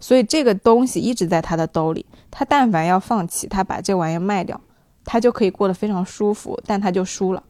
[0.00, 2.06] 所以这个东西一直在他的兜里。
[2.30, 4.60] 他但凡要放弃，他把这玩意儿卖掉，
[5.04, 7.42] 他就可以过得非常舒服，但他就输了。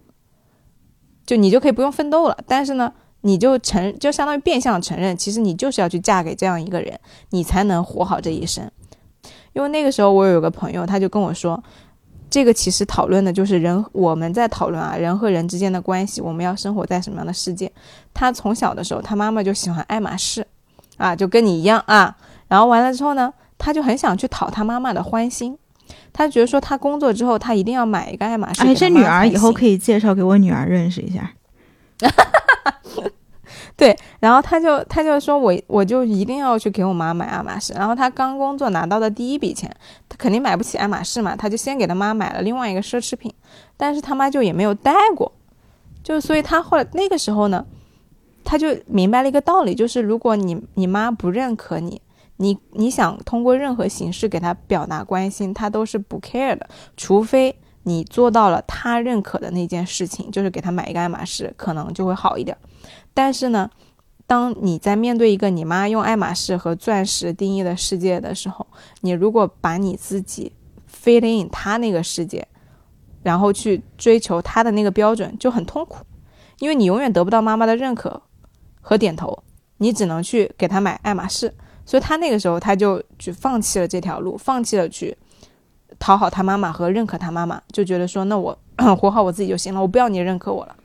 [1.29, 6.99] 就你就可以不用奋斗了，但是呢，你就承就相当于变相承认，其实你就是要去嫁给这样一个人，
[7.29, 8.65] 你才能活好这一生。
[9.53, 11.63] 因为那个时候我有个朋友，他就跟我说，
[12.31, 17.71] 这个其实讨论的就是人，我们在讨论啊，人和人之间的关系，我们要生活在什么样的世界。
[18.15, 20.47] 他从小的时候，他妈妈就喜欢爱马仕，
[20.97, 22.17] 啊，就跟你一样啊。
[22.49, 25.59] 然后完了之后呢，他就很想去讨他妈妈的欢心，
[26.13, 28.63] 他觉得说他工作之后，他一定要买一个爱马仕。
[28.63, 29.79] 哎，这女儿以后可以。
[29.79, 31.33] 介绍给我女儿认识一下。
[33.77, 37.73] 对，然后他就他就说我我就一定要去给我妈买爱马仕。
[37.75, 39.71] 然后他刚工作拿到的第一笔钱，
[40.09, 43.33] 他肯定买不起爱马仕嘛，他就先给他妈买了另外一个奢侈品，
[43.77, 45.33] 但是他妈就也没有戴过，
[46.03, 47.65] 就所以他后来那个时候呢，
[48.45, 52.03] 他就明白了一个道理，就是如果你你妈不认可你，
[52.39, 62.57] 你你想通过任何形式给她表达关心，她都是不 care 的，除非你做到了她认可的那件事情，就是给她买一个爱马仕，可能就会好一点。
[63.13, 63.69] 但是呢，
[64.27, 68.67] 当你在面对一个你妈用爱马仕和钻石定义的世界的时候，
[69.01, 70.53] 你如果把你自己
[70.89, 72.47] fit in 她那个世界，
[73.23, 76.05] 然后去追求她的那个标准，就很痛苦，
[76.61, 78.23] 因为你永远得不到妈妈的认可
[78.81, 79.43] 和点头，
[79.79, 81.53] 你只能去给她买爱马仕。
[81.89, 85.17] 所以他那个时候他就去放弃了这条路，放弃了去
[85.99, 88.57] 讨好他妈妈和认可他妈妈，就觉得说那我
[89.01, 90.77] 活好我自己就行了，我不要你认可我了。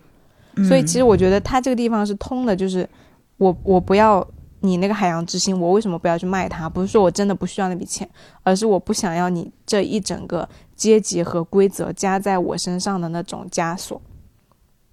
[0.65, 2.87] 所以其实我觉得他这个地方是通的，就是
[3.35, 4.25] 我我不要
[4.61, 6.69] 你那个海洋之心，我为什么不要去卖它？
[6.69, 8.09] 不是说我真的不需要那笔钱，
[8.43, 14.01] 而是我不想要你这一整个阶级和规则加在我身上的那种枷锁。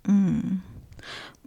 [0.09, 0.61] 嗯。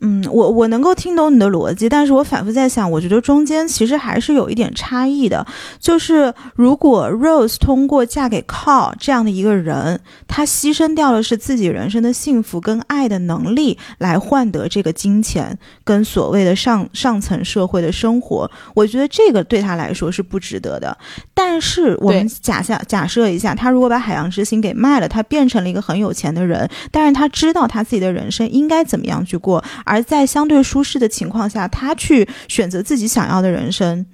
[0.02, 5.46] 嗯，我我能够听懂你的逻辑，但是我反复在想，我觉得中间其实还是有一点差异的。
[5.80, 20.98] 就是如果 Rose 通过嫁给 Carl 这样的一个人，他牺牲掉的是自己人生的幸福跟爱的能力，来换得这个金钱跟所谓的上上层社会的生活，我觉得这个对他来说是不值得的。
[21.36, 34.06] 但是我们假下假设一下，他如果把海洋之心给卖了，他变成了一个很有钱的人，但是他知道他自己的人生应该怎么样去过，而在相对舒适的情况下，他去选择自己想要的人生，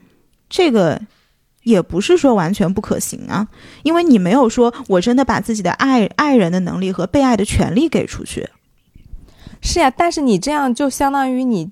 [0.49, 1.01] 这个
[1.63, 3.47] 也不是说完全不可行啊，
[3.83, 8.47] 因为你没有说我真的把自己的爱爱人的能力和被爱的权利给出去。
[9.61, 11.69] 是呀，但是你这样就相当于你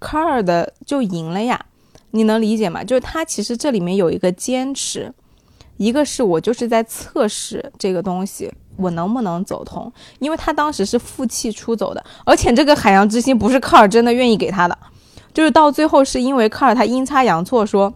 [0.00, 1.64] 卡尔的就赢了呀，
[2.12, 2.82] 你能理解吗？
[2.82, 5.12] 就是他其实这里面有一个坚持，
[5.76, 14.76] 一个是我就是在测试这个东西我能不能走通，因为他当时是负气出走的，而且这个海洋之心不是科尔真的愿意给他的，
[15.32, 17.92] 就是到最后是因为科尔他阴差阳错说。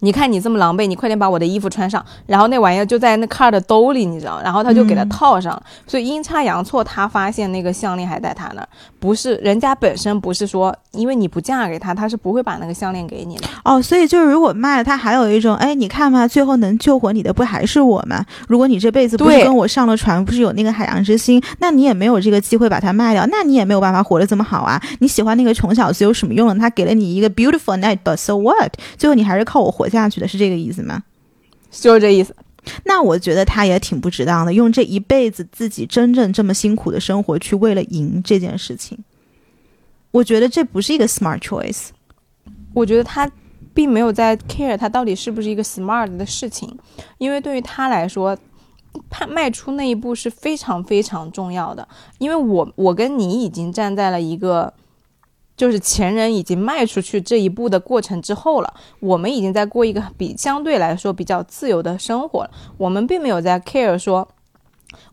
[0.00, 2.04] 你看你这么狼狈，你快点把我的衣服穿上。
[2.26, 5.62] 然后那玩意儿就在那卡尔的兜里，你知道，然后他就给他套上了。
[5.86, 8.68] 所以阴差阳错，他发现那个项链还在他那儿，
[8.98, 13.46] 不是人家本身不是说，因为你不嫁给他，他是不会把那个项链给你的。
[13.64, 18.24] 哦，所以就是如果卖了，他还有一种，哎，你看嘛，最后能救活你的不还是我吗？
[18.48, 24.80] 如果你这辈子不是跟我上了船，不是有那个海洋之心，那你也没有这个机会把它卖掉，那你也没有办法活得这么好啊。
[25.00, 26.56] 你喜欢那个穷小子有什么用呢？
[26.58, 28.72] 他给了你一个 beautiful night，but so what？
[28.96, 31.02] 最后你还是靠我活下去的，是这个意思吗？
[31.70, 32.34] 就是这意思。
[32.84, 38.96] 那我觉得他也挺不值当的，用这一辈子自己真正这么辛苦的生活去为了赢这件事情，
[40.12, 41.88] 我觉得这不是一个 smart choice。
[42.72, 43.30] 我觉得他
[43.74, 46.74] 并没有在 care 他到底是不是一个 smart 的事情，
[47.18, 48.38] 因为对于他来说，
[49.10, 51.86] 他迈出那一步是非常非常重要的。
[52.18, 54.72] 因为我我跟你已经站在了一个，
[55.56, 62.50] 就是前人已经迈出去这一步的过程之后了，我们已经在过一个比相对来说比较自由的生活了。
[62.76, 64.26] 我们并没有在 care 说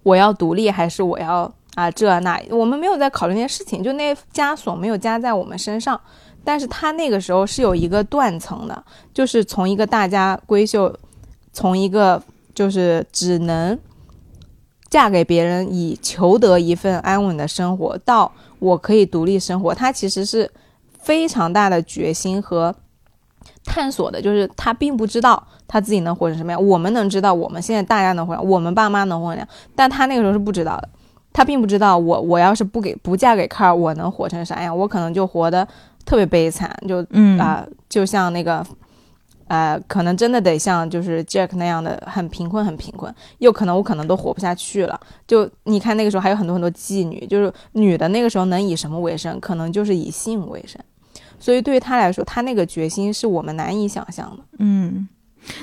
[0.03, 5.99] 我要独立还是我要啊这那，我们没有在考虑那些事情，就那枷锁没有加在我们身上。
[6.43, 8.83] 但是他那个时候是有一个断层的，
[9.13, 10.91] 就是从一个大家闺秀，
[11.53, 12.19] 从一个
[12.55, 13.77] 就是只能
[14.89, 18.31] 嫁给别人以求得一份安稳的生活，到
[18.61, 20.49] 我可以独立生活，他其实是
[20.99, 22.73] 非常大的决心和
[23.65, 30.87] 探索的，就是他并不知道他自己能活成什么样，我们能知道，我们现在大家能活成，我们爸妈能活成样，但他那个时候是不知道的。
[31.33, 34.77] 他并不知道我我要是不给不嫁给卡尔，我能活成啥样？
[34.77, 35.67] 我可能就活得
[36.05, 38.63] 特别悲惨，就嗯啊、就像那个，
[39.51, 44.97] 呃，可能真的得像就是 Jack 那样的很贫困，很贫困，又可能我可能都活不下去了。
[45.27, 49.37] 就你看那个时候还有很多很多妓女，就是女的那个时候能以什么为生？
[49.41, 50.81] 可能就是以性为生。
[51.37, 54.43] 所以对于他来说，他那个决心是我们难以想象的。
[54.59, 55.05] 嗯，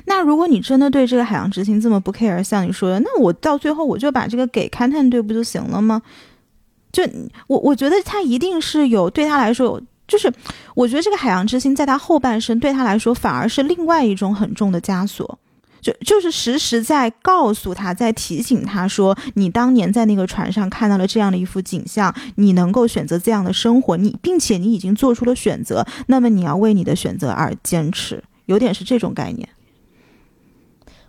[0.04, 6.02] 那如果你真的对这个海洋之心这么不 care，像你说的，那我到最后我就把这个给勘探队不就行了吗？
[6.92, 7.02] 就
[7.46, 10.32] 我我觉得他一定是有对他来说有，就是
[10.74, 15.38] 我觉得这个海洋之心在他后半生对他来说反而是另外一种很重的枷锁。
[15.80, 29.48] 就就是时时在告诉他，在提醒他说，你当年在那个船上看到了这样的一幅景象，你能够选择这样的生活，你并且你已经做出了选择，那么你要为你的选择而坚持，有点是这种概念。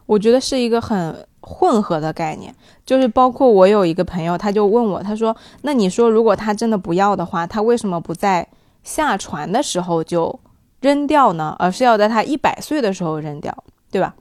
[0.05, 2.53] 我觉得是一个很混合的概念，
[2.85, 8.47] 就是包括我有一个朋友，他就问我，他说：“那你说如果他真的不要的话，他为什么不在
[8.89, 10.39] 下船的时候就
[10.81, 11.55] 扔掉呢？
[11.59, 13.55] 而是要在他一百岁的时候扔掉，
[13.91, 14.15] 对吧？”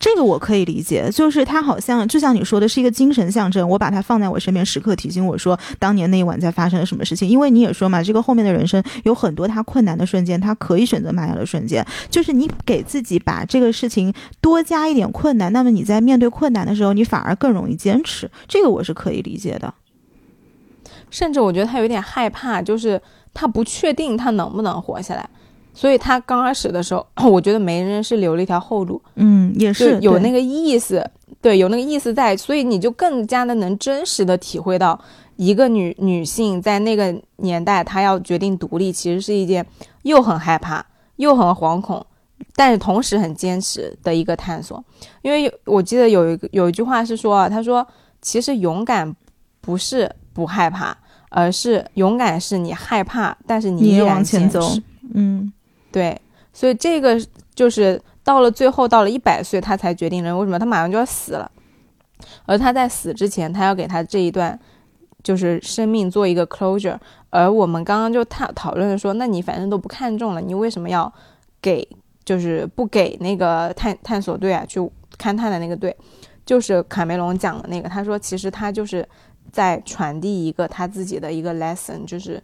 [0.00, 3.68] 这个我可以理解，就是他好像就像你说的，是一个精神象征。
[3.68, 7.28] 我把它放在我身边，时刻提醒我说，当年那一晚在发生了什么事情。
[7.28, 11.86] 因为你也说嘛，这个后面的人生有很多他困难的瞬间，他可以选择卖掉的瞬间。
[12.08, 18.30] 就是你给自己把这个事情多加一点困难，那么你在面对困难的时候，你反而更容易坚持。
[18.48, 19.74] 这个我是可以理解的。
[21.10, 22.98] 甚至我觉得他有点害怕，就是
[23.34, 25.28] 他不确定他能不能活下来。
[25.72, 31.08] 所以他刚开始的时候， 我觉得没人是留了一条后路，嗯，也是有那个意思，
[31.40, 35.00] 对，有那个意思在，所以你就更加的能真实的体会到
[35.36, 39.64] 一个女女性在那个年代，她要决定独立，其实是一件
[40.02, 40.84] 又很害怕
[41.16, 42.04] 又很惶恐，
[42.56, 44.84] 但是同时很坚持的一个探索。
[45.22, 47.86] 因为我记得有一个有一句话是说啊，他说
[48.20, 49.14] 其实勇敢
[49.60, 50.94] 不是不害怕，
[51.30, 54.60] 而是勇敢是你害怕，但是你依然往前走，
[55.14, 55.50] 嗯。
[55.92, 56.16] 对，
[56.52, 57.20] 所以这个
[57.52, 61.50] 就是到了最后，到了一百岁，他才决定人为什么他马上就要死了，
[62.46, 64.56] 而他在死之前，他要给他这一段
[65.22, 66.96] 就是生命做一个 closure。
[67.30, 71.12] 而我们刚刚就讨讨论说，那你反正都不看重了，你为什么要
[71.60, 71.88] 给
[72.24, 74.78] 就是不给那个探探索队啊去
[75.18, 75.96] 勘探的那个队？
[76.46, 79.06] 就是卡梅隆讲的那个，他说其实他就是
[79.52, 82.42] 在传递一个他自己的一个 lesson，就是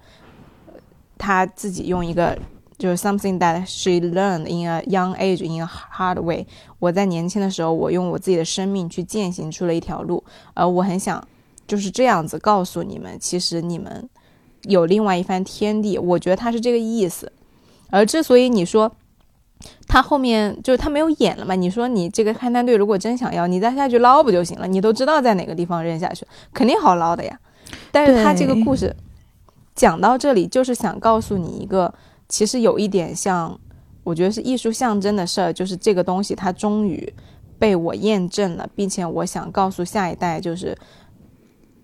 [1.16, 2.38] 他自己用一个。
[2.78, 6.46] 就是 something that she learned in a young age in a hard way。
[6.78, 11.26] 我在年轻的时候，我用我自己的生命去践行出了一条路，而我很想
[11.66, 14.06] 就是这样子告诉你们，其实你们
[14.64, 15.96] 有另外一番天地。
[15.96, 17.32] 我觉得他是这个意思。
[17.88, 18.94] 而之所以你说
[19.86, 21.54] 他后面就是他没有演了嘛？
[21.54, 24.66] 你说你这个勘探队如果真想要，你再下去捞不就行了？
[24.66, 27.38] 你都知道在哪个地方扔下去，肯定好捞的呀。
[27.90, 28.94] 但是他这个故事
[29.74, 31.92] 讲到这里，就是想告诉你一个。
[32.28, 33.56] 其实有一点像，
[34.02, 37.14] 我觉得是艺术象征的事儿，就是这个东西它终于
[37.56, 40.76] 被我验证了，并且我想告诉下一代，就是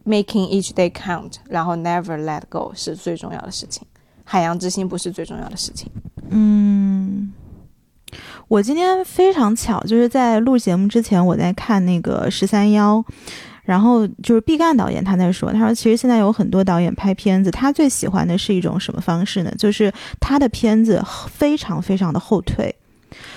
[0.04, 3.86] making each day count，然后 never let go 是最重要的事情，
[4.24, 5.88] 海洋之心不是最重要的事情。
[6.30, 7.32] 嗯，
[8.48, 13.04] 我今天非常巧，就是在录节目之前，我在看那个十三幺。
[13.64, 19.54] 然后就是毕赣导演他在说，他说其实现在有很多导演拍片子，他最喜欢的是一种什么方式呢？
[19.56, 21.00] 就是他的片子
[21.30, 22.74] 非常非常的后退，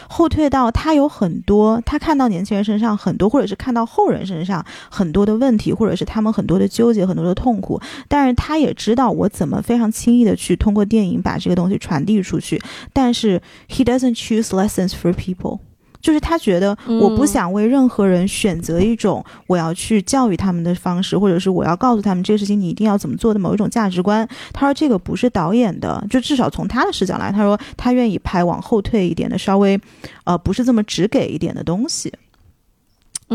[0.07, 12.61] 后退到他有很多，他看到年轻人身上很多，或者是看到后人身上很多的问题，或者是他们很多的纠结、很多的痛苦，但是他也知道我怎么非常轻易的去通过电影把这个东西传递出去，
[12.93, 15.59] 但是 he doesn't choose lessons for people。
[16.05, 24.27] 就是他觉得我不想为任何人选择一种我要去教育他们的方式，或者是我要告诉他们这个事情你一定要怎么做的某一种价值观。
[24.53, 29.81] 他说这个不是导演的，就至少从他的视角来，他说他愿意拍往后退一点的，稍微，
[30.25, 32.13] 呃，不是这么直给一点的东西。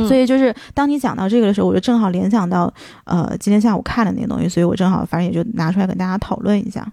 [0.06, 6.86] 所以就是当你讲到这个的时候，我就正好联想到，呃，今天下午看的那个东西，所以我正好反正也就拿出来跟大家讨论一下。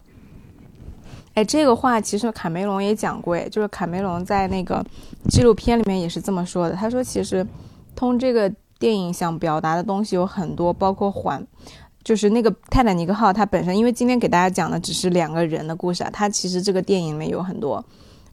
[1.37, 4.83] 哎，这个话其实卡梅隆也讲过，哎，就是卡梅隆在那个
[5.29, 6.73] 纪录片里面也是这么说的。
[6.73, 7.45] 他说，其实
[7.95, 11.45] 通这个电影想表达的东西有很多，包括环，
[12.03, 17.85] 就是那个泰坦尼克号它本身，因为今天给大家讲的只是两个人的故事啊，它其实这个电影里面有很多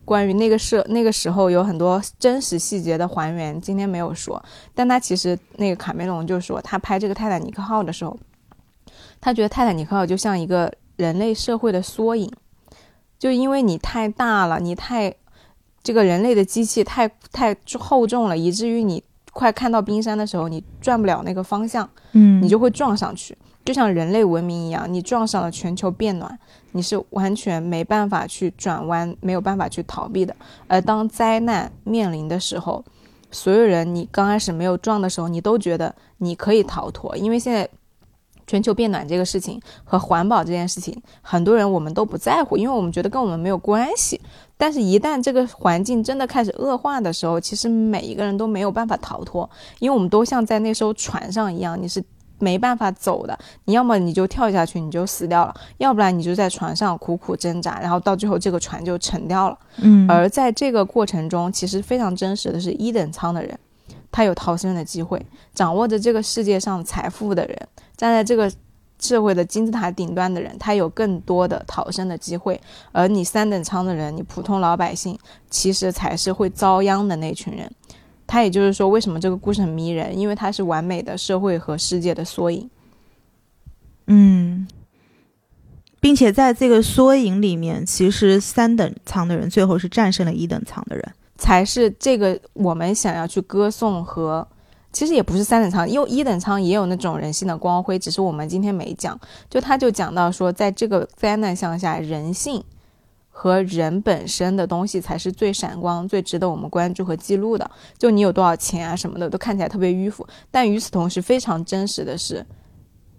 [0.06, 4.42] 关于那个时那个时候有很多真实细节的还原，今天没有说。
[4.74, 8.18] 但他其实那个卡梅隆就说，他拍这个泰坦尼克号的时候，
[9.20, 12.32] 他觉得泰坦尼克号就像一个人类社会的缩影。
[13.24, 15.14] 就因为你太大了，你太
[15.82, 19.02] 这个人类的机器太太厚重了，以至于你
[19.32, 26.38] 快看到冰山的时候，你转不了那个方向，嗯，你就会撞上去，就像人类文明一样，你撞上了全球变暖，
[26.72, 30.36] 你是完全没办法去转弯，没有办法去逃避的。
[30.68, 32.84] 而当灾难面临的时候，
[33.30, 37.66] 所有人你刚开始没有撞的时候，你都觉得你可以逃脱，因为现在
[38.46, 44.20] 全球变暖这个事情和环保这件事情，很多人我们都不在乎，因为我们觉得跟我们没有关系。
[44.56, 49.48] 但是，一旦这个环境真的开始恶化的时候，其实每一个人都没有办法逃脱，
[49.80, 52.02] 因为我们都像在那艘船上一样，你是
[52.38, 53.36] 没办法走的。
[53.64, 59.58] 你要么你就跳下去，你就死掉了；要不然你就在船上苦苦挣扎，然后到最后这个船就沉掉了。
[59.78, 63.58] 嗯，而在这个过程中，其实非常真实的是一等舱的人，
[64.12, 65.20] 他有逃生的机会，
[65.52, 67.58] 掌握着这个世界上财富的人，
[67.96, 68.50] 站在这个
[68.98, 72.60] 社会的金字塔顶端的人，他有更多的逃生的机会。
[72.92, 75.18] 而你三等舱的人，你普通老百姓，
[75.50, 77.70] 其实才是会遭殃的那群人。
[78.26, 80.18] 他也就是说，为什么这个故事很迷人？
[80.18, 82.70] 因为它是完美的社会和世界的缩影。
[84.06, 84.66] 嗯，
[86.00, 91.12] 并且在这个缩影里面，其实三等舱的人最后是战胜了一等舱的人。
[91.36, 94.48] 才是这个我们想要去歌颂和，
[94.94, 99.18] 其实也不是三等舱，因为一等舱也有那种人性的光辉，只是我们今天没讲。
[99.50, 102.62] 就他就讲到说，在这个灾难向下，人性
[103.28, 107.68] 和人本身的东西才是最闪光、最值得我们关注和记录的。
[107.98, 112.46] 就你有多少钱啊什么的，都看起来特别迂腐，但与此同时，非常真实的是，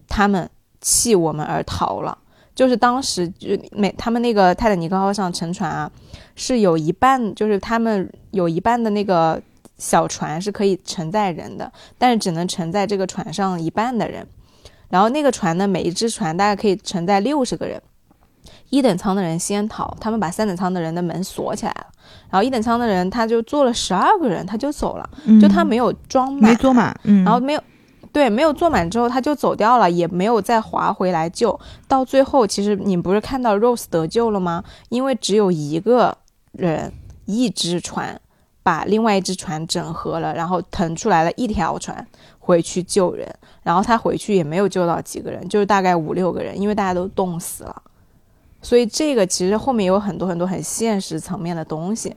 [0.07, 0.49] 他们
[0.79, 2.17] 弃我们而逃了。
[2.55, 5.91] 就是当时就每他们那个泰坦尼克号上沉船啊，
[6.37, 9.41] 是有一半，就是他们有一半的那个
[9.77, 14.27] 小船是可以承载人的，但是只能承载这个船上一半的人。
[14.89, 17.81] 然后那个船呢，每一只船大概可以承载六十个人。
[18.69, 21.87] 一等舱的人先逃，他们把三等舱的人的门锁起来了。
[22.29, 25.09] 然后一等舱的人他就坐了十二个人，他就走了，
[25.41, 27.61] 就他没有装满，没坐满，嗯，然后没有。
[28.11, 31.59] 对，没有坐满之后他就走掉了，也没有再划回来救。
[31.85, 34.63] 到最后，其实你不是看到 Rose 得救了吗？
[34.87, 36.17] 因为只有一个
[36.53, 36.93] 人，
[37.25, 38.21] 一只船
[38.65, 42.03] 把另外一只船整合了，然后腾出来了一条船
[42.39, 43.31] 回去救人。
[43.61, 47.83] 然后他回去也没有救到几个人，就是大概五六个人，因为大家都冻死了。
[48.63, 52.15] 所以这个其实后面有很多很多很现实层面的东西。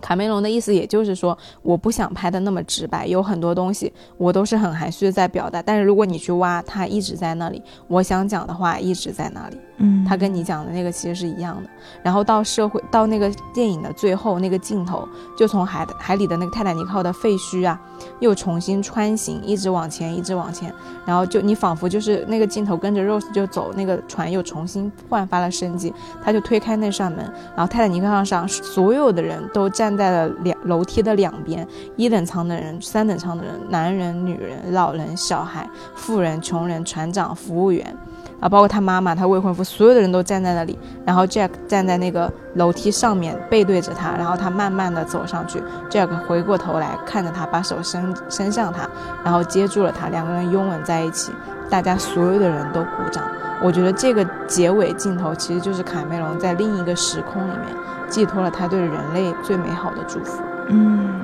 [0.00, 5.62] 卡梅隆的意思也就是说，我不想拍的那么直白，有很多东西我都是很含蓄的在表达。
[5.62, 9.58] 但是如果你去挖，它一直在那里，我想讲的话一直在那里。
[9.82, 11.70] 嗯，他跟你讲的那个其实是一样的。
[12.02, 17.80] 然后到社会，到那个电影的最后那个镜头，就从海海里的那个泰坦尼克号的废墟啊，
[18.18, 20.70] 又重新穿行，一直往前，一直往前。
[21.06, 25.94] 然后就你仿佛就是那个镜头跟着 Rose 就走，那个船又重新焕发了生机。
[26.22, 27.24] 他就推开那扇门，
[27.56, 31.66] 然后泰坦尼克号上所有的人都站在了两楼梯的两边，
[31.96, 37.96] 一等舱的人、三等舱的人、男人、女人、老人、小孩、富人、穷人、船长、服务员。
[38.40, 40.78] 啊，包括他妈妈、他未婚夫，所有的人都站在那里。
[41.04, 44.12] 然后 Jack 站在那个楼梯上面，背对着他。
[44.12, 48.88] 然后他慢慢的走上去，Jack 回过头来看着他，把手伸伸向他，
[49.22, 51.32] 然后接住了他，两个人拥吻在一起。
[51.68, 53.22] 大家所有的人都鼓掌。
[53.62, 57.76] 我觉得这个结尾镜头其实就是卡梅隆在另一个时空里面
[58.10, 60.42] 寄托了他对人类最美好的祝福。
[60.68, 61.22] 嗯，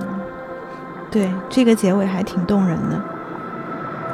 [1.11, 2.99] 对，这个结尾还挺动人的，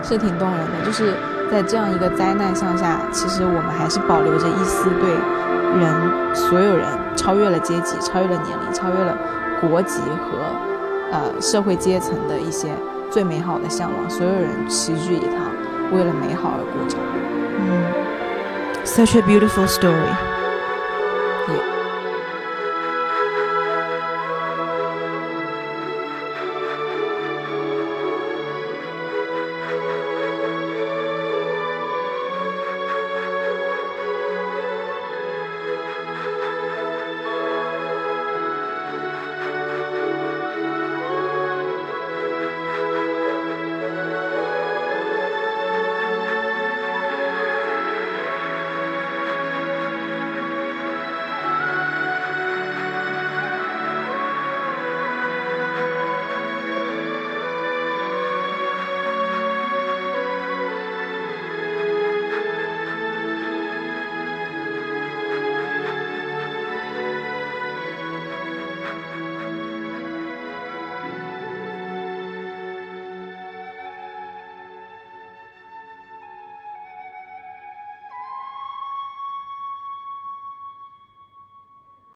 [0.03, 1.15] 是挺动人的，就是。
[1.51, 5.11] 在这样一个灾难向下，其实我们还是保留着一丝对
[5.79, 9.15] 人所有人超越了阶级、超越了年龄、超越了
[9.61, 10.39] 国籍和
[11.11, 12.71] 呃社会阶层的一些
[13.11, 14.09] 最美好的向往。
[14.09, 15.37] 所有人齐聚一堂，
[15.93, 16.99] 为了美好而鼓掌。
[17.61, 17.85] 嗯
[18.87, 20.32] ，Such a beautiful story.